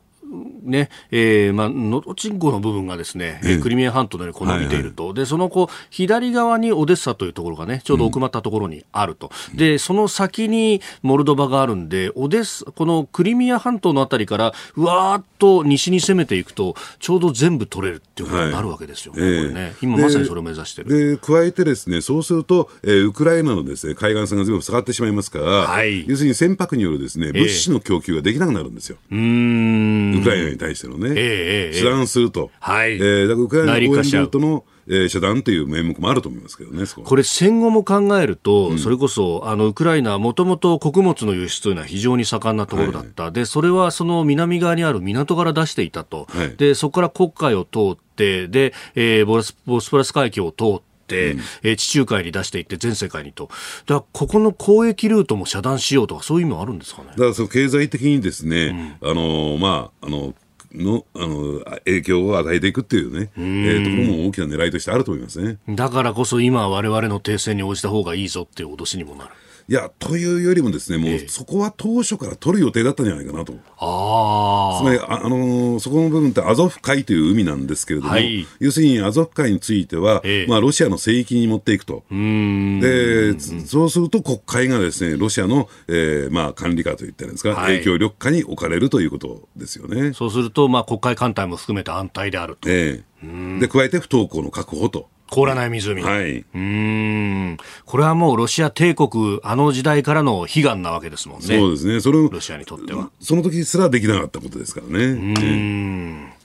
[0.63, 21.17] ねえーまあ、のどちんこの部分がですね、えー、クリミア半島のようにこう伸びていると、はいはい、でそのこう左側にオデッサというところがねちょうど奥まったところにあると、うん、でその先にモルドバがあるんでオデッサこのクリミア半島のあたりからうわーっと西に攻めていくとちょうど全部取れるっていうことになるわけですよね、はい、ね、えー、今まさにそれを目指してる。
[21.17, 32.95] で加えてですねそうすると、えー、ウクライナのですね海岸線が全部下がってしまいますから、はい、要するに船舶によるですね物資の供給ができなくなるんですよ、えー、ウクライナに対してのね、えー、遮断すると、はい。
[32.95, 53.49] えー、だからウクライナの応援ルートのえー、遮断という名目もあると思いますけどね、これ、戦後も考えると、うん、それこそあのウクライナはもともと穀物の輸出というのは非常に盛んなところだった、はい、でそれはその南側にある港から出していたと、はい、でそこから黒海を通って、でえー、ボスボスプラス海峡を通って、うん、えー、地中海に出していって全世界にと。
[53.87, 57.09] だここの交易ルートも遮断しようとかそういう意味はあるんですかね？
[57.11, 60.35] だからその経済的にですね、うん、あのまああの
[60.75, 69.31] のあの影響を与えていくっていうね、えー、ところも大きな狙いとしてあると思いますねだからこそ今、われわれの停戦に応じた方がいいぞっていう脅しにもなる。
[69.69, 73.55] いや、というよりもですね、もうそこは当初から取る予定だったんじゃないかなと。
[73.79, 82.05] あつまり、あ、あのーそこの部分ってアゾフ海という海なんですけれども、はい要するにアゾフ海については、ええまあ、ロシアの聖域に持っていくと。
[82.11, 82.79] うん。
[82.81, 90.13] で、つそうすると国会がですね、ロシアの、えーまあ、管理下といったらいいんですか、はい影響力下に置かれるということですよね。
[90.13, 92.69] そうすると、まあ、国会艦隊も含めて安泰であると。
[92.71, 95.09] ええで、加えて不登校の確保と。
[95.31, 96.03] 凍らない湖。
[96.03, 96.39] はい。
[96.39, 97.57] うーん。
[97.85, 101.47] これはもうロシア帝国、あの時代からの悲願なわけですもんね。
[101.47, 102.01] そうですね。
[102.01, 103.11] それをロシアにとっては。
[103.21, 105.35] その時すらできなかったことですからね。
[105.41, 106.36] ええ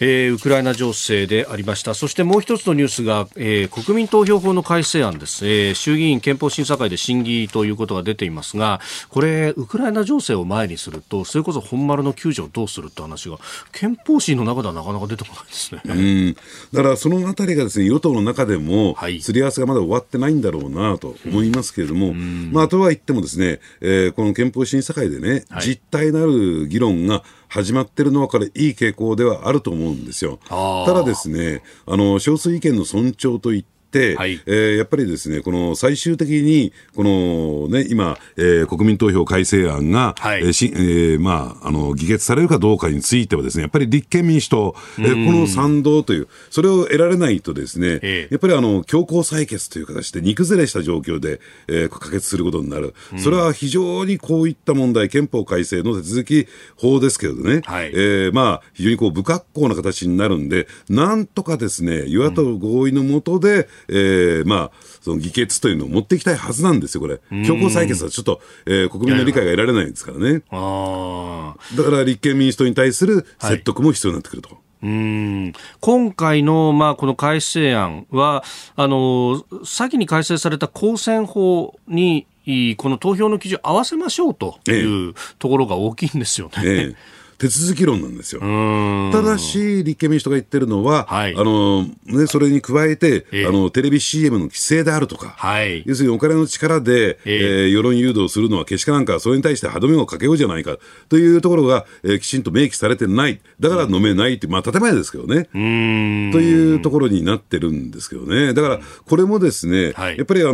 [0.00, 1.94] えーウクライナ情勢でありました。
[1.94, 13.38] そしてもう一つのニュースが、えー国民投票法の改正案です、えー衆議院憲法審査会で審議ということが出ていますが、これ、ウクライナ情勢を前にすると、それこそ本丸の救助をどうするって話が、
[13.72, 15.82] 憲法審の中ではなかなか出てこないですね。
[15.84, 16.36] うん、
[16.72, 19.20] だからそのあたりがですね与党の中でもはい。
[19.20, 25.66] すり合わせがまだ終わってないんだろうなと思いますけれども、まあ、とは言ってもですね、えーこの憲法審査会でね、はい。
[25.66, 30.38] 実態のある議論が始まってるのはこれいい傾向ではあると思うんですよ。
[30.48, 33.79] ただですね、あの少数意見の尊重といって
[34.16, 34.40] はい。
[34.46, 40.40] えーやっぱりですね、この最終的に、このね、今、えー国民投票改正案が、はい。
[40.40, 48.28] えーしえーまあ、あの、議決されるかどうかについてはですね、やっぱり立憲民主党、えーこの賛同という、それを得られないとですね、ええ。
[48.30, 52.94] やっぱりあの、強行採決という形で、煮崩れした状況で、えー可決することになる。
[53.18, 57.90] それは非常にこういった問題、憲法改正の手続き法ですけれどね、はい。
[57.92, 64.70] えーまあ、非常にこう不格好な形になるんで、なんとかですね、与野党合意のもとで、えーまあ、
[65.00, 67.20] その議決というのを持っていきたいはずなんですよ、これ。
[67.44, 70.42] 強行採決はちょっと、えー国民の理解が得られないですからね。
[70.50, 74.58] あーだから立憲民主党に対する説得も必要になってくると。
[74.82, 78.42] うん今回の、まあ、この改正案は、
[78.76, 86.52] あの、先に改正された公選法に、いいこの投票の基準を合わせましょうというところが大きいんですよね。
[86.64, 88.42] ええ手続き論なんですよ。
[88.42, 89.10] うん。
[89.12, 91.34] ただし、立憲民主党が言ってるのは、はい。
[91.34, 93.46] あのね、それに加えて、ええ。
[93.46, 95.82] あのテレビ CM の規制であるとか、はい。
[95.86, 97.64] 要するにお金の力で、ええ。
[97.64, 100.76] えー世論誘導するのはけしからんから、それに対して歯止めをかけようじゃないか
[101.08, 105.48] というところが、えーきちんと明記されてない、だから飲めないって、まあ、建前ですけどね。
[105.54, 106.30] うん。
[106.32, 108.52] というところになってるんですけどね。
[108.52, 110.18] だから、これもですね、はい。
[110.18, 110.52] やっぱりあの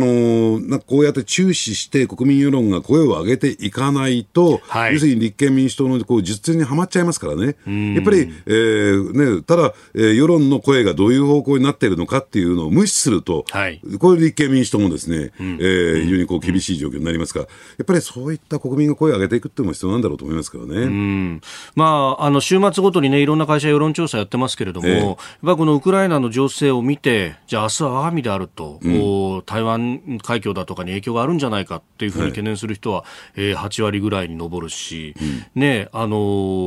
[0.61, 4.93] ーなんかこうやって注視して国民世論が声を上げていかないと、はい。
[4.93, 7.45] 要するに立憲民主党のこう実践にはまっちゃいますからね。
[7.95, 13.81] やっぱり、えーね、ただ、えー世論の声がどういう方向になっているのかっていうのを無視すると、はい。
[13.99, 20.75] これ立憲民主党もですね、えー非常にこう厳しい状況になりますから、やっぱりそういった国民が声を上げていくっていうのも必要なんだろうと思いますけどね。
[20.81, 21.41] うん。
[21.75, 24.95] まあ、あの週末ごとにね、いろんな会社、世論調査やってますけれども、ええ。
[24.99, 33.03] やっぱりこのウクライナの情勢を見て、じゃあ、明日は我が身であると、こう台湾海峡だとかに影響があるんじゃないかっていうふうに懸念する人は、
[33.35, 35.13] えー8割ぐらいに上るし、
[35.55, 36.66] ねあのー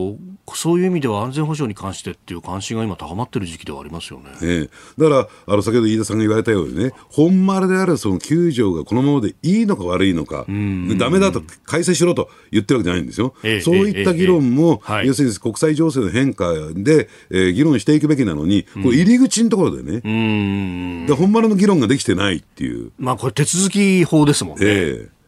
[0.55, 4.31] そういう意味では安全保障に関してっていう関心が今、高まってる時期ではありますよね。
[4.43, 13.35] ええだから、あの先ほど飯田さんが言われたようにね、本丸であるその9条がこのままでいいのか悪いのか、でダメだと改正しろと言ってるわけじゃないんですよ。
[13.45, 22.93] ええそういった議論も、要するに国際情勢の変化で、えー議論していくべきなのに、こう入り口のところでね、うんで本丸の議論ができてないっていう。
[22.99, 24.67] まあ、これ、手続き法ですもんね。
[24.67, 25.20] ええ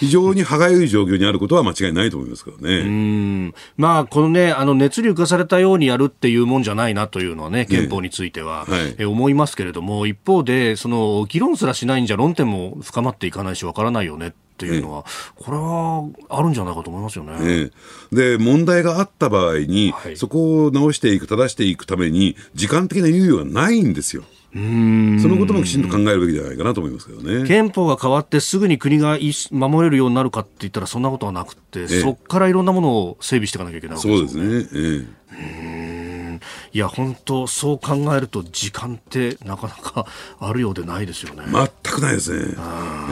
[0.00, 2.78] 非常に歯がゆい状況にあることは間違いないと思いますけどね。
[2.80, 15.04] うんまあ、このね、あの熱に浮かされたようにやるっていうもんじゃないなというのはね、憲法については、はいえ思いますけれども、一方で、その議論すらしないんじゃ論点も深まっていかないし、わからないよねっていうのは、
[15.36, 17.32] これはあるんじゃないかと思いますよね。
[17.40, 17.70] え
[18.12, 24.24] えで問題があった場合に、はいそこを直していく、正していくために、時間的な猶予がないんですよ。
[24.54, 27.46] そのこともきちんと考えるべきじゃないかなと思いますけどね。
[27.48, 35.06] 憲法が変わってすぐに国がい守れるようになるかって言ったらそんなことはなくて、えそこからいろんなものを整備していかなきゃいけないわけそうですもんですね。
[35.38, 36.38] え
[36.72, 40.06] いや、本当そう考えると時間ってなかなか
[40.38, 41.44] あるようでないですよね。
[41.46, 42.54] え全くないですね。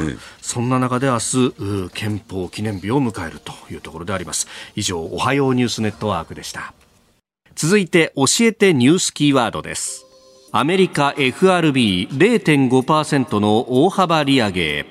[0.01, 4.47] ええそんな中で明日、う憲法記念日を迎えるというところであります。
[4.77, 6.75] 以上、おはようニュースネットワークでした。
[7.55, 10.10] 続いて、教えてニュースキーワードです。
[10.53, 14.85] アメリカ FRB0.5% の大幅利上げ。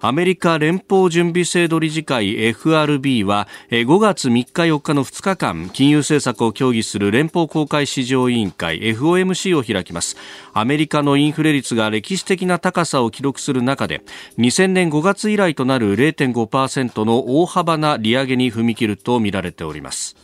[0.00, 10.16] アメリカ連邦準備制度理事会 FRB は5月3日4日の2日間金融政策を協議する連邦公開市場委員会 FOMC を開きます
[10.52, 14.02] アメリカのインフレ率が歴史的な高さを記録する中で
[14.38, 20.14] 2000年5月以来となる0.5%の大幅な利上げに踏み切るとみられております、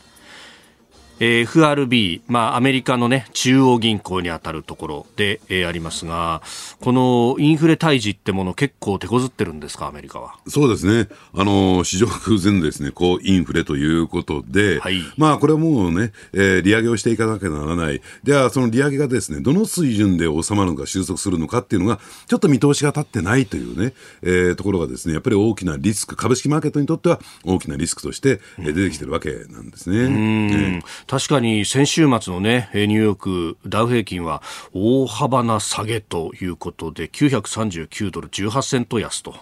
[1.23, 6.43] FRB、まあ、アメリカの、ね、中央銀行にあたるところで、えー、ありますが、
[6.81, 10.35] このインフレ退治ってもの、結構手こずってるんですか、アメリカは？
[10.49, 30.09] そうですね、あの市場空前ですね、高インフレということで、はい、まあ、これはもうね、えー、利上げをしていかなきゃならない、じゃあ、その利上げがですね、どの水準で収まるのか、収束するのかっていうのが、ちょっと見通しが立ってないというね、えー、ところがですね、やっぱり大きなリスク、株式マーケットにとっては大きなリスクとして出てきてるわけなんですね。
[30.09, 30.83] ね
[31.13, 34.43] 確かに先週末のね、ニューヨークダウ平均は
[34.73, 39.35] 大幅な下げということで、939ドル18セント安と。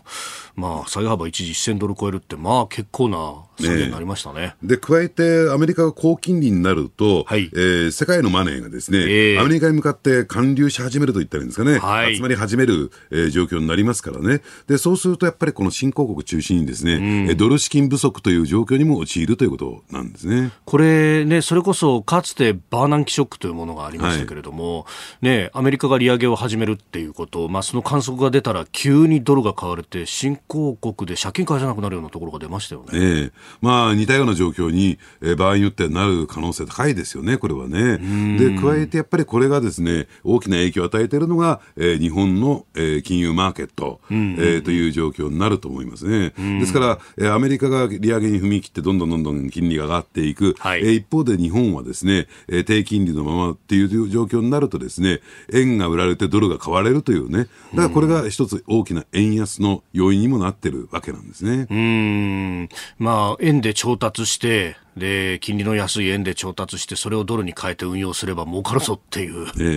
[0.56, 4.40] まあ、下げ幅一時1000ドル超えるって、まあ結構なになりましたね。
[4.40, 14.42] ねで、加えてアメリカが高金利になると、はい、えー、世界のマネーがですね、えー、アメリカに向かって還流し始めると言ったらいいんですかね、はい、集まり始める、えー、状況になりますからね。
[14.66, 20.52] で、そうするとやっぱりこの新興国中心にですね、うん、ドル資金不足という状況にも陥るということなんですね。
[20.64, 24.86] これね、それこそかつてバーナンキショックというものがありましたけれども、は
[25.22, 32.88] い、ね、アメリカが利上げを始めるっていうこと、まあその観測が出たら急にドルが買われて、新興国で借金返せなくなるようなところが出ましたよね。
[32.92, 37.98] えー、まあ似たような状況に、えー、場合によってはなる可能性高いですよね、これはね。
[38.38, 46.32] で、加えてやっぱりこれがですね、大きな影響を与えているのが、えー、日本の、えー、金融マーケット、えー、という状況になると思いますね。
[46.60, 55.20] ですから、えー、アメリカが利上げに踏み切ってどんどんどんどん金利が上がっていく、はい、えー、一方で日本はですね、えー、低金利のままっていう状況になるとですね、
[55.52, 61.66] 円が売られてドルが買われるというね、だからこれが一つ大きな円安の要因にもなってるわけなんですね。
[61.70, 62.68] うん。
[62.98, 69.30] まあ、円で調達して、で、金利の安い円で調達して、それをドルに変えて運用すれば儲かるぞってい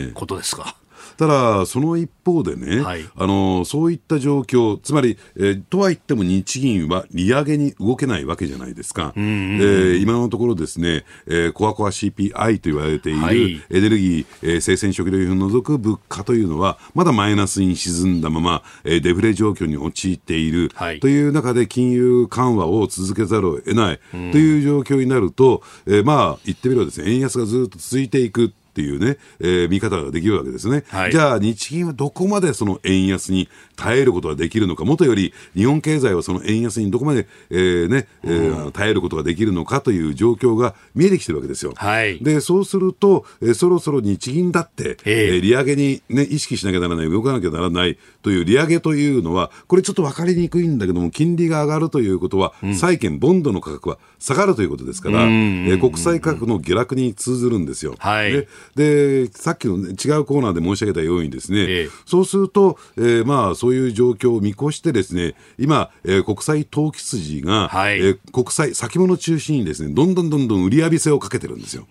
[0.08, 0.76] うことですか？
[1.18, 24.00] ただ、その一方でね、はい、あのそういった状況、つまり、えー、とは言っても日銀は利上げに動けないわけじゃないですか、えー、今のところですね、えー、コアコア CPI と言われている、はい、エネルギー、えー、生鮮食料品を除く物価というのは、まだマイナスに沈んだまま、えー、デフレ状況に陥っている、はい、という中で金融緩和を続けざるを得ない。
[24.12, 28.54] という状況になると、えー、まあ、言ってみればですね、円安がずっと続いていく。
[28.74, 41.74] っていうね、えー、見方ができるわけですね、はい、じゃあ、日銀はどこまでその円安に耐えることができるのか、もとより日本経済はその円安にどこまで、えーねえー、耐えることができるのかという状況が見えてきてるわけですよ。
[41.76, 57.96] はい、でそうすると、えー、そろそろ日銀だって、えー、利上げに、ね、意識しなきゃならない、動かなきゃならないという利上げというのは、これちょっと分かりにくいんだけども、金利が上がるということは、うん、債券、ボンドの価格は下がるということですから、えー、国債価格の下落に通ずるんですよ。
[58.00, 71.88] はい、ででさっきの、ね、違うコーナーで申し上げたようにですね、えー、そうすると、えー、まあそういう状況を見越してですね、今、えー、国際投機筋が、はい、えー、国際先物中心にですね、どんどんどんどん売り浴びせをかけてるんですよ。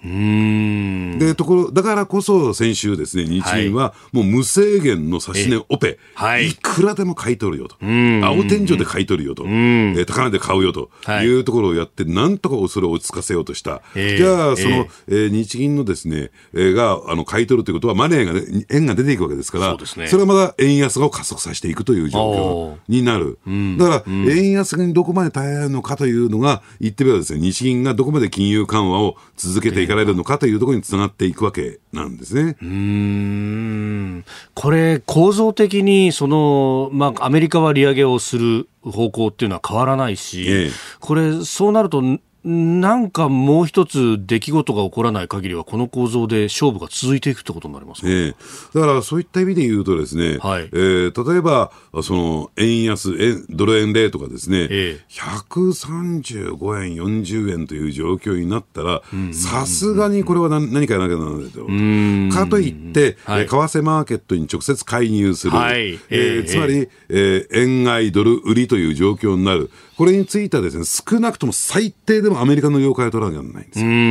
[1.18, 10.90] でところだからこそ先週ですね、日銀はもう無制限の指値オペ、はい、いくらでも買い取るよと、青天井で買い取るよと、えー、高値で買うよと
[11.22, 11.40] い。
[11.40, 13.80] うところをやって、なんとかそれを落ち着かせようとした。
[13.94, 23.38] じゃあ、その、えー、日銀のですね、えー、があの買い取るということは、マネーが、ね、円が出ていくわけですから、そ、ね,、れはまだ円安を加速させていくという状況になる。
[23.78, 32.56] だから、円安にどこまで耐えられるのかというのが、言ってみればですね、日銀がどこまで金融緩和を続けていかれるのかというところにつながっていくわけなんですね。
[32.60, 34.24] うん。
[34.54, 42.02] これ、構造的に、その、まあ、アメリカは利上げをする方向っていうのは変わらないし、ええ、これ、そうなると、
[42.44, 48.34] なんかもう一つ出来事が起こらない限りは、この構造で勝負が続いていくってことになります、ね、
[48.74, 51.70] だからそういった意味で言うとですね、はい、えー、例えば、
[52.02, 61.66] その円安円、ドル円レートがですね、ええ、135円、40円という状況になったら、さすがにこれは何何かやらなきゃならないと。
[62.36, 65.98] かといって、はい、為替マーケットに直接介入する、はい。
[66.10, 69.70] えー、つまり、えー、円買いドル売りという状況になる。
[69.96, 73.86] これについてはですね、少なくとも最低でもアメリカの了解を取らなきゃならないんですよ。
[73.86, 74.10] うんうんうんう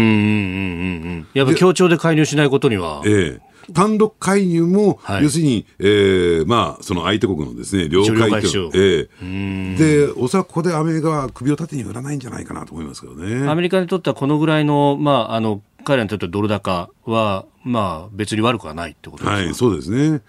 [1.22, 1.28] ん。
[1.34, 3.02] やっぱ協調で介入しないことには。
[3.06, 13.48] ええ単独介入も、はい、要するに、えー、まあ、その相手国のですね、了解と、えー、で、おそらくここでアメリカは首を縦に振らないんじゃないかなと思いますけどね。
[13.48, 20.22] アメリカにとってはこのぐらいの、まあ、あの、彼らにとってドル高は、まあ、別に悪くはないってことですか、はい、そうですね。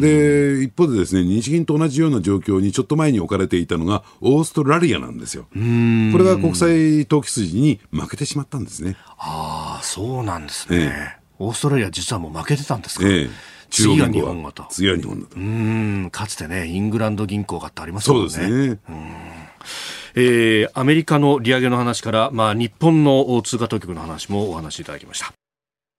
[0.00, 5.44] で、一方でですね、日銀と同じような状況にちょっと前に置かれていたのが、オーストラリアなんですよ。
[5.52, 8.96] これが国際投機筋に負けてしまったんですね。
[9.18, 11.22] ああ、そうなんですね、ええ。
[11.38, 14.66] オーストラリア実はもう負けてたんですか、ええ次が日本がと。
[14.70, 15.36] 次は日本だと。
[15.36, 18.30] うん、かつてね、イングランド銀行がってありますもんね。
[18.30, 18.80] そうですね。
[20.20, 25.32] えー、アメリカの利上げの話から、まあ、日本の通貨当局の話もお話しいただきました。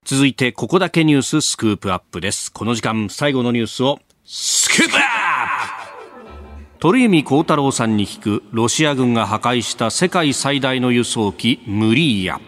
[0.04, 2.52] 続いてここだけニューススクープアップです。
[2.52, 5.00] この時間最後のニュースをスクープアップ!
[6.80, 12.40] 鳥海高太郎さんに聞くロシア軍が破壊した世界最大の輸送機ムリーヤ。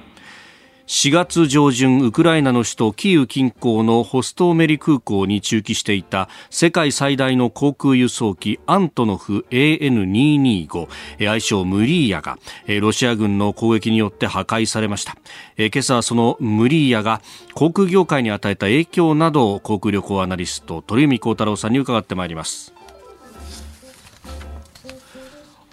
[0.93, 12.37] 4月上旬ウクライナの首都キーウ近郊のホストーメリ空港に駐機していた世界最大の航空輸送機アントノフ AN225 愛称ムリーヤが
[12.83, 15.17] ロシア軍の攻撃によって破壊されました。
[15.57, 17.23] 今朝そのムリーヤが
[17.55, 22.72] 航空業界に与えた影響などを航空旅行アナリスト鳥海幸太郎さんに伺ってまいります。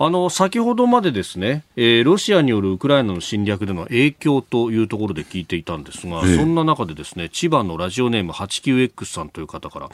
[0.02, 9.90] あの先ほどまでですね、えー、ロシアによるウクライナの侵略での影響というところで聞いていたんですが、ええ、そんな中でですね千葉のラジオネーム 89X さんという方から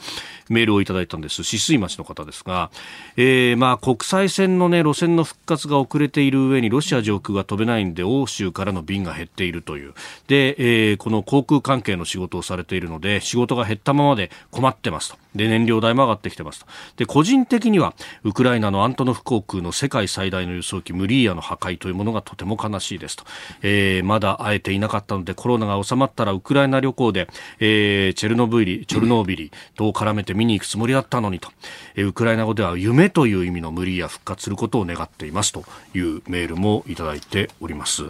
[0.48, 1.42] メールをいただいたんです。
[1.42, 2.70] 止水町の方ですが、
[3.16, 9.94] えー、まあ国際線の、ね、路線の復活が遅れている上にロシア上空が飛べないんで欧州からの便が減っているという。
[10.28, 10.54] で、
[10.90, 16.66] えー、この航空関係の仕事をされているので仕事が減ったままで困ってますとで燃料代も上がってきてますと。
[16.96, 23.24] で個人的にはウクライナのアントノフ航空の世界界最大の輸送機ムリーヤの破壊というものがとても悲しいですと、
[23.62, 27.28] えー、まだ会えていなかったのでコロナが収まったらウクライナ旅行で、
[27.60, 31.50] えー、チェルノブイリチョルノービリと絡めて見に行くつもりだったのにと、
[31.94, 35.64] えー、ウクライナ語では夢という意味のムリーヤ復活することを願っていますと
[35.94, 38.04] いうメールもいただいております、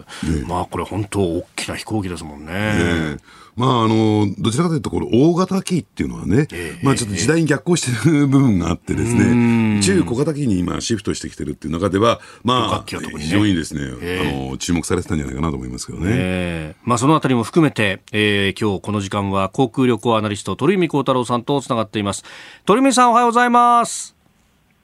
[0.45, 3.17] まあこれ本当大きな飛行機ですもんね。
[3.57, 16.05] まあ、あの、どちらかというと、この大型機っていうのはね、えー、まあちょっと時代に逆行してる部分があってですね、中小型機に今シフトしてきてるっていう中では、まあ、非常にですね、えー、あの、注目されてたんじゃないかなと思いますけどね。
[16.11, 22.23] えー、まあそのあたりも含めて、えー、今日この時間は航空旅行アナリスト、鳥海幸太郎さんとつながっています。
[22.65, 24.15] 鳥海さんおはようございます。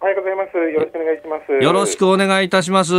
[0.01, 0.57] おはようございます。
[0.57, 1.63] よろしくお願いします。
[1.63, 2.93] よろしくお願いいたします。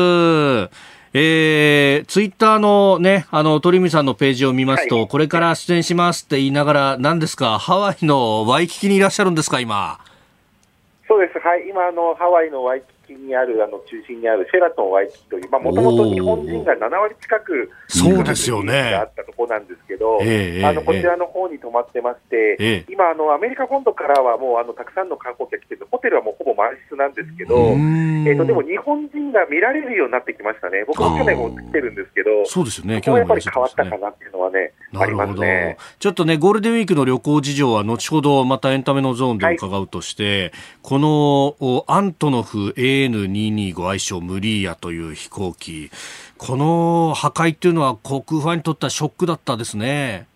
[1.17, 10.01] えー、ツイッターのね、あの、鳥海さんのページを見ますと、はい、これから出演しますって言いながら、何ですか、ハワイのワイキキにいらっしゃるんですか、今？
[11.07, 11.39] そうです。
[11.39, 11.69] はい。
[11.71, 18.95] 今、あの、ハワイのワイキキにある、あの、中心にあるシェラトンワイキキという、まあ、もともと日本人が7割近く、そうですよね。
[18.95, 30.85] あったところなんですけど、えー、あの、こちらの方に泊まってまして、えー、今、あの、アメリカ本土からはもう、あの、たくさんの観光客来てて、ホテルはもうほぼ満室なんですけど、えっ、ー、と、でも日本人が見られるようになってきましたね。
[30.87, 33.01] 僕も去年も来てるんですけど、そうですよね。
[33.05, 35.77] 今日やっぱり変わったかなっていうのはね、ありますね。
[35.99, 40.53] ちょっとね、ゴールデンウィークの旅行事情は後ほどまたエンタメのゾーンで伺うとして、はい、
[40.83, 42.75] このアントノフ
[43.07, 45.91] N225 愛称ムリーヤという飛行機、
[46.39, 50.27] この破壊っていうのは航空ファンにとってはショックだったですね。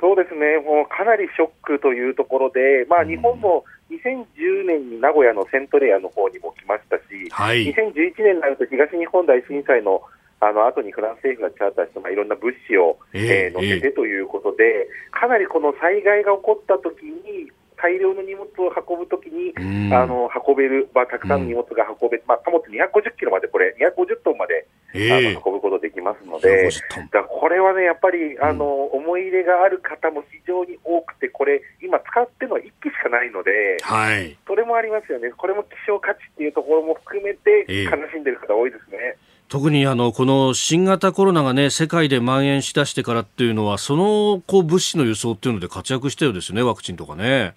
[0.00, 10.02] そうですね、もうかなりショックというところで、まあ、日本も2010年に名古屋のセントレアの方にも来ましたし、はい、2011年になると東日本大震災の
[10.38, 19.52] あの後にフランス政府がチャーターして、まあ、いろんな物資を、えー、乗せてということで、かなりこの災害が起こったときに、大量の荷物を運ぶときに、
[19.94, 20.25] あの
[20.56, 26.70] べる、まあ、たくさんの荷物が運べ、まあ、貨物250キロまで、これ、250トンまで、あの運ぶことできますので、
[27.12, 39.16] だこれはね、やっぱりあの、思い入れがある方も非常に多くて、これ、今使ってるのは1機しかないので、はい、それもありますよね、これも希少価値っていうところも含めて、悲しんでる方多いですね。
[39.48, 47.54] 特にあのこの新型コロナが、ね、世界で蔓延しだしてからっていうのは、そのこう物資の輸送っていうので活躍したようですね、ワクチンとかね。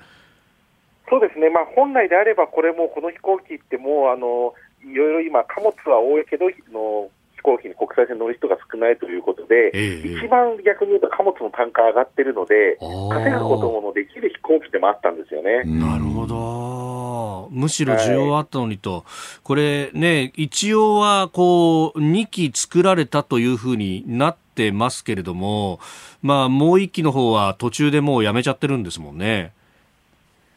[1.09, 4.53] そうですね、まあ、本来であれば、これもこの飛行機ってもうあの
[4.83, 12.77] いろいろ今、貨物は多いけどの飛行機に国際線乗る人が少ないということで、えー、一番逆に言うと貨物の単価上がってるので、
[13.11, 15.63] 稼ぐこともできる飛行機でもあったんですよね。
[15.63, 17.49] なるほど。
[17.51, 19.03] むしろ需要あったのにと、はい、
[19.43, 25.79] これね、一応はこう、2機作られたというふうになってますけれども、
[26.21, 29.53] まあ、もう1機の方は途中でもうやめちゃってるんですもんね。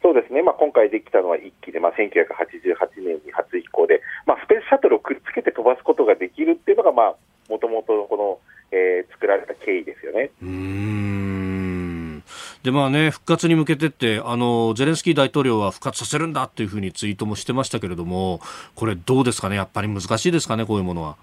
[0.03, 7.17] そうですね、まあ、今回できたのは1機で、まあ、1988年に初飛行で、まあ、スペースシャトルをくっつけて飛ばすことができるっていうのが、も
[7.57, 10.29] ともとこの、えー、作られた経緯ですよね。
[10.43, 10.45] う
[12.63, 18.39] でまあね、復活に向けてってあの、ゼレンスキー大統領は復活させるんだっていうふうにツイートもしてましたけれども、
[18.75, 21.17] これ、どうですかね、やっぱり難しいですかね、こういうものは。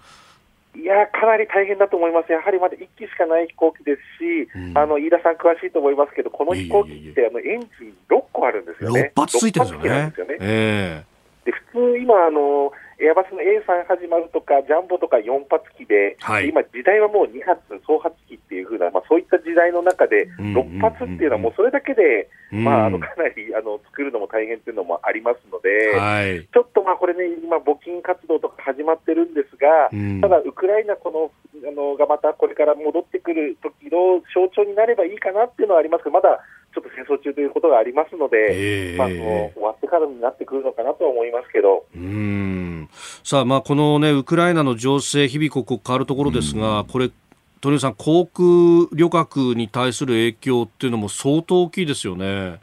[0.74, 10.12] いやかなり大変だと思います、やはりまだ1機しかない飛行機ですし、うん、あの飯田さん、詳しいと思いますけど、この飛行機ってあのエンジン6個あるんですよね、6発ついてるんですよね。
[10.16, 10.36] よね。
[10.40, 29.88] えー、で普通、今あの、エアバスの A3 始まるとか、ジャンボとか4発機で、はい、今、時代はもう2発、総発機っていうふうな、まあ、そういった時代の中で、6発っていうのはもうそれだけで、まあ、あのかなりあの作るのも大変っていうのもありますので、はい、ちょっとまあこれね、今、募金活動とか始まってるんですが、
[30.20, 31.30] ただ、ウクライナこの
[31.66, 36.40] あのがまたこれから戻ってくる時の象徴になればいいかなっていうのはありますけど、まだ
[36.74, 41.84] ちょっと戦争中ということがありますので、えー、まあ、その終わってからになってくるのかなとは思いますけど。
[41.94, 42.79] うん
[43.22, 47.10] さあ、まあ、この、ね、ウクライナの情勢、日々刻々変わるところですが、これ、
[47.60, 52.60] 鳥生さん、航空旅客に対する影響っていうのも相当大きいですよね。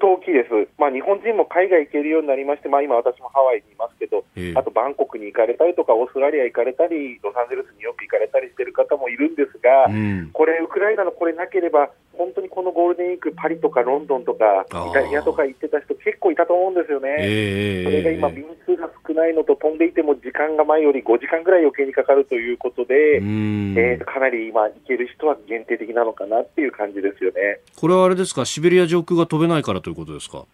[0.00, 0.48] 相当大きいです、
[0.80, 27.60] まあ、日本人も海外行けるようになりまして、まあ、今、私もハワイにいますけど、えー、あとバンコクに行かれたりとか、オーストラリア行かれたり、ロサンゼルスによく行かれたりしてる方もいるんですが、うん、これ、ウクライナのこれなければ、本当にこのゴールデンウィーク、パリとかロンドンとか、イタリアとか行ってた人、結構いたと思うんですよね、えー、それが今、便数が少ないのと、飛んでいても時間が前より5時間ぐらい余計にかかるということで、えー、かなり今、行ける人は限定的なのかなっていう感じですよね。
[27.76, 30.46] これはあれですか、シベリア上空が飛べないからということですか？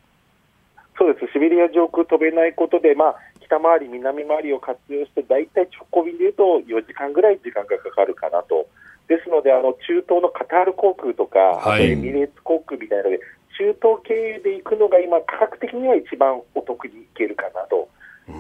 [0.98, 8.66] そうです、シベリア上空飛べないことで、まあ、北回り、南回りを活用して、大体直行便でいうと4時間ぐらい時間がかかるかなと。
[9.06, 13.20] ですので、あの中東のカタール航空とか、はい、エミレーツ航空みたいなので、
[13.56, 17.88] 中東経由で行くのが今、価格的には一番お得に行けるかなと。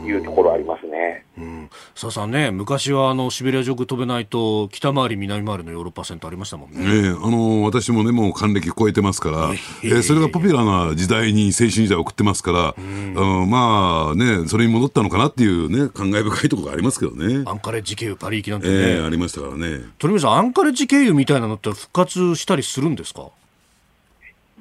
[0.04, 1.24] いうところありますね。
[1.38, 7.02] うん、さあさんね、昔はあのシベリア上空飛べないと北回り南回りのヨーロッパ線とありましたもんね。
[7.02, 9.50] ねあの私もねもう還暦超えてますから、
[9.84, 17.44] えー、それがポピュラーな時代に青春時代を送ってますから、うん、あまあねそれに戻ったのかなっていうね感慨深いところがありますけどね。
[17.46, 19.84] アンカレッジ経由パリ行きなんてね、えー、ありましたからね。
[19.98, 23.28] 鳥海さんアンカレッジ経由みたいなのって復活したりするんですか？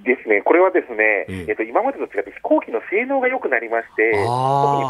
[0.05, 4.25] ですね、これはですね、ええっと、今までと違って飛行機の性能が良くなりまして、特に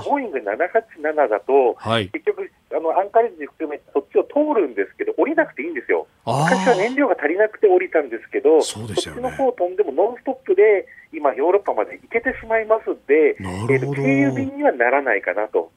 [0.03, 6.07] ボーイング787だと、はい、結局、あのアンカレッジ含めてそっちを通るんですけど、降りなくていいんですよ。
[6.26, 15.72] 昔は燃料が足りなくて降りたんですけど、そ、ね、っちの方飛んでもノンストップで、今、ヨーロッパまで行けてしまいますんで、えー、と経由便にはならないかなと。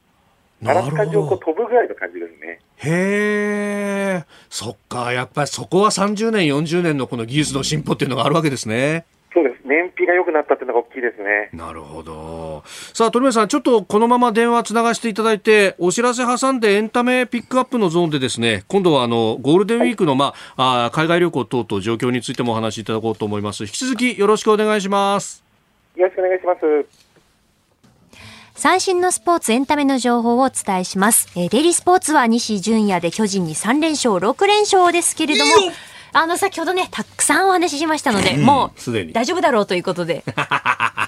[0.64, 2.60] アラスカ上空飛ぶぐらいの感じですね。
[2.78, 9.04] へえ、そっか、やっぱりそこは30年、40年のこの技術の進歩っていうのがあるわけですね。
[9.32, 9.68] そうです。
[9.68, 11.50] 燃費が良くなったっていうのが大きいですね。
[11.52, 12.62] なるほど。
[12.94, 23.64] さあ、鳥宮さん、ちょっとこのまま電話つながしていただいて、お知らせ挟んでエンタメピックアップのゾーンでですね、今度はあの、ゴールデンウィークの、まあ、あ海外旅行等々状況についてもお話しいただこうと思います。
[23.64, 25.44] 引き続きよろしくお願いします。
[25.96, 27.08] よろしくお願いします。
[28.54, 31.28] 最新のスポーツエンタメの情報をお伝えします。
[31.36, 35.52] えー、デイリースポーツは西純也で巨人に3連勝、6連勝ですけれども、
[36.12, 40.24] あの、先ほどね、たくさんお話ししましたので、うん、もう、大丈夫だろうということで。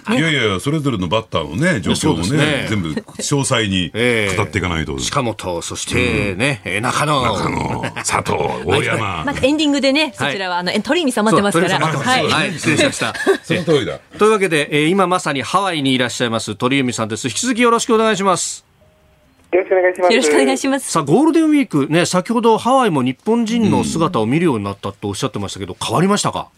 [0.09, 3.91] ね、いやいや、それぞれのバッターのね、状況もね、ね全部詳細に
[4.37, 4.93] 語っていかないと。
[4.93, 9.25] えー、近本、そしてね、うん、中野、中野、佐藤、 大山。
[9.25, 11.79] またエンディングでね、そちらは、あの、鳥海さん待ってますから。
[11.79, 13.15] はい、はい、失礼しました。
[13.45, 13.99] その通りだ。
[14.19, 17.29] というわけで、えー、今まさにハワイにいらっしゃいます鳥海さんです。
[17.29, 18.70] 引き続きよろしくお願いします。
[19.53, 20.13] よろしくお願いします。
[20.13, 20.93] よろしくお願いします。
[20.93, 26.49] さあ、ゴールデンウィーク、ね、先ほどハワイも日本人の姿を見るようになったとおっしゃってましたけど、変わりましたか？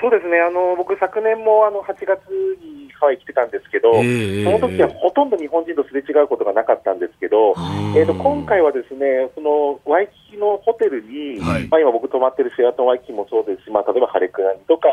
[0.00, 2.20] そうですね、あの僕、昨年もあの8月
[2.60, 7.54] にハワイ来てたんですけど、えー、その時はほとんど日本人とすれ違うことがなかったんですけど、
[7.96, 14.88] えーと、今回はですねそのワイキキのホテルに、はい、まあ、今、僕泊まってるシェアトンワイキキもそうですし、まあ、例えばハレクラニとか、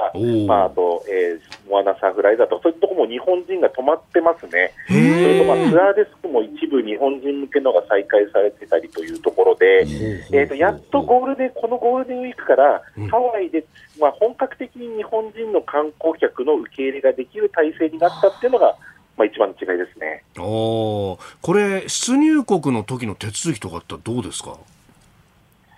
[0.48, 9.86] まあ、あと、えー、モアナサーフライだと、そういうところも日本人が泊まってますね、それと、まあ、ツアーデスクも一部日本人向けのが再開されてたりというところで、
[10.32, 13.66] えーと、やっとゴールデンこのゴールデンウィークから、ハワイで、
[14.00, 18.76] まあ、本格的に日本人の観光客の受け入れができる体制になったっていうのが、
[19.18, 20.24] まあ、一番の違いですね。
[20.40, 24.58] おこれ、出入国の時の手続きとかってどうですか？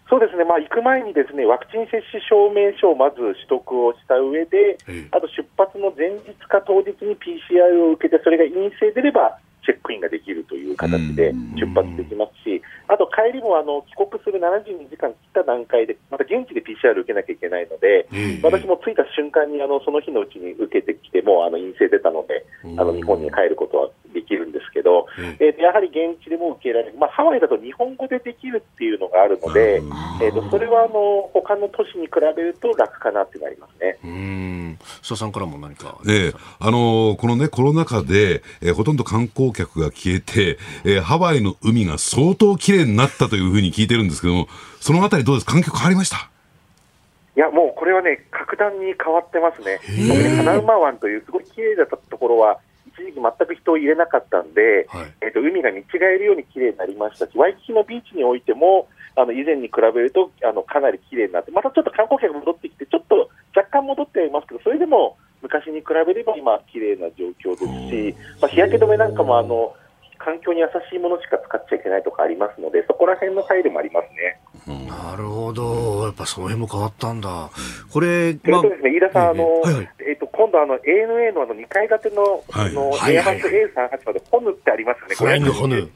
[0.08, 4.78] そうですね、まあ、行く前にですねワクチン接種証明書をまず取得をした上で、
[5.12, 18.08] あと出発の前日か当日に PCR を受けて、それが陰性出れば、チェックインができるという形で出発できますし、あと帰りもあの帰国する72時間切った段階で、また現地で PCR 受けなきゃいけないので、
[18.44, 22.46] 私も着いた瞬間にあのその日のうちに受けてきて、もあの陰性出たので、
[22.78, 23.90] あの日本に帰ることは
[24.86, 25.08] ど、
[25.40, 29.82] えー、やはり現地でも受けられる、まあ、ハワイだと日本語でできるっていうのがあるので、
[30.22, 33.98] えーと、それはあの他の都市に比べると楽かなってなりますね。
[34.04, 34.80] うん。
[35.02, 44.48] 須田さんからも何か、えー、あのこのねコロナ禍で、えー、ほとんど観光客が消えて、えー、ハワイの海が相当綺麗になったというふうに聞いてるんですけども、
[44.80, 45.46] そのあたりどうです？
[45.46, 46.30] か、環境変わりました？
[47.36, 49.80] いや、もうこれはね、格段に変わってますね。
[50.38, 52.60] 花馬湾というすごい綺麗だったところは、
[53.16, 69.74] 時期全く人を入れなかったんで、はい、えーと、海が見違えるように綺麗になりましたし、ワイキキのビーチにおいても、あの以前に比べるとあのかなり綺麗になって、またちょっと観光客が戻ってきて、ちょっと若干戻ってはいますけど、それでも昔に比べれば今、綺麗な状況ですし、まあ、日焼け止めなんかもあの
[70.18, 74.40] 環境に優しいものしか使っちゃいけないとかありますので、そこら辺の配慮もありますね。
[74.68, 77.52] なるほど、やっぱその辺も変わったんだ。
[77.92, 79.44] これ、まあ、そうですね、飯田さん、あの、
[80.00, 85.16] えっ、ー、と、今度あの ANA のあの2階建ての、はい、のエアバス A38 までホヌってありますよね。
[85.16, 85.90] フライングホヌ。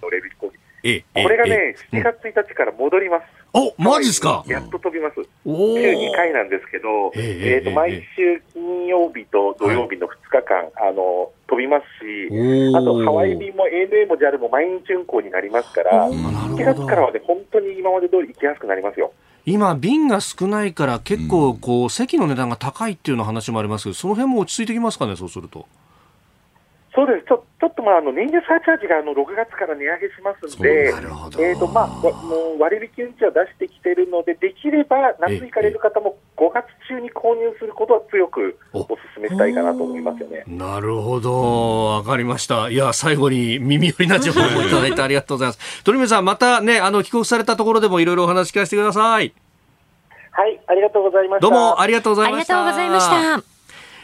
[0.84, 3.24] ええ、これがね、7月1日から戻ります。
[3.54, 4.44] お、マジっすか？
[4.48, 5.16] やっと飛びます。
[5.16, 19.12] 週2回なんですけど、えっ、ー、と、毎週金曜日と土曜日の2日間、はい、あの、飛びますし、あとハワイ便も ANA も JAL も毎日運航になりますから、7月からはね、本当に今まで通り行きやすくなりますよ。
[19.46, 25.66] 今、便が少ないから結構こう、席の値段が高いっていうの話もありますけど、その辺も落ち着いてきますかね、そうすると。
[26.96, 42.70] そうですちょちょっとまああの燃油サーチャージがあの6月から値上げしますので、えーとまあ、もう割引運賃は出してきているので、できれば夏行かれる方も5月中に購入することは強くお勧めしたいかなと思いますよねなるほど、わかりました。
[42.70, 45.84] いや、最後に耳寄りな情報をいただいてありがとうございます。
[45.86, 49.34] 鳥海さん、またね、あの帰国されたところでもいろいろお話聞かせてください。
[50.32, 51.48] はい、ありがとうございました。
[51.48, 52.58] どうもありがとうございました。
[52.58, 53.59] ありがとうございました。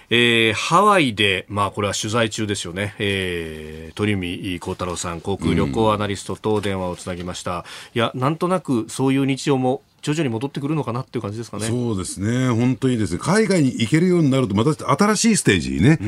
[0.09, 7.63] えー、ハワイで、まあ、これは取材中ですよね、えー、鳥海幸太郎さん、航空旅行アナリストと電話をつなぎました、うん、い
[7.99, 11.65] や、なんとなくそういう日常も徐々に戻ってくるのかなっていう感じですかね。
[11.65, 12.49] そうですね。
[12.49, 13.19] 本当にですね。
[13.19, 16.03] 海外に行けるようになると、また新しいステージにね、え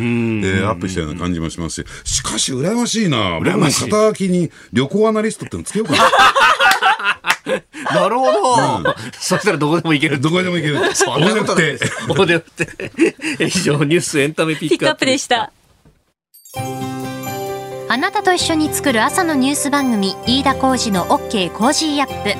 [0.61, 3.39] ー、アップしたような感じもしますし、しかし、羨ましいな。
[3.39, 3.89] 羨ましい。
[3.89, 6.03] 肩書きに旅行アナリストってのつけようかな。
[7.93, 8.83] なるほど、うん、
[9.13, 10.95] そしたらどこでも行けるどこでも行ける。
[10.95, 11.77] そんなことない。
[12.09, 12.35] おで。
[12.35, 12.67] って。
[13.39, 15.51] 以上ニュースエンタメピックアップでした。
[17.89, 22.33] あなたと一緒に作る朝のニュース番組飯田浩司の OK コージーアップ。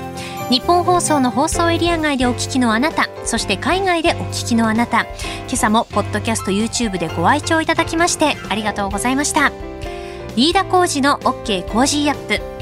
[0.50, 5.02] 日本放送の放送エリア外でお聞きのあなたそして海外でお聞きのあなた。
[5.02, 9.52] 今朝もポッドキャスト YouTube でご愛聴いただきましてありがとうございました。
[10.36, 12.57] 飯田浩司の OK コージーアップ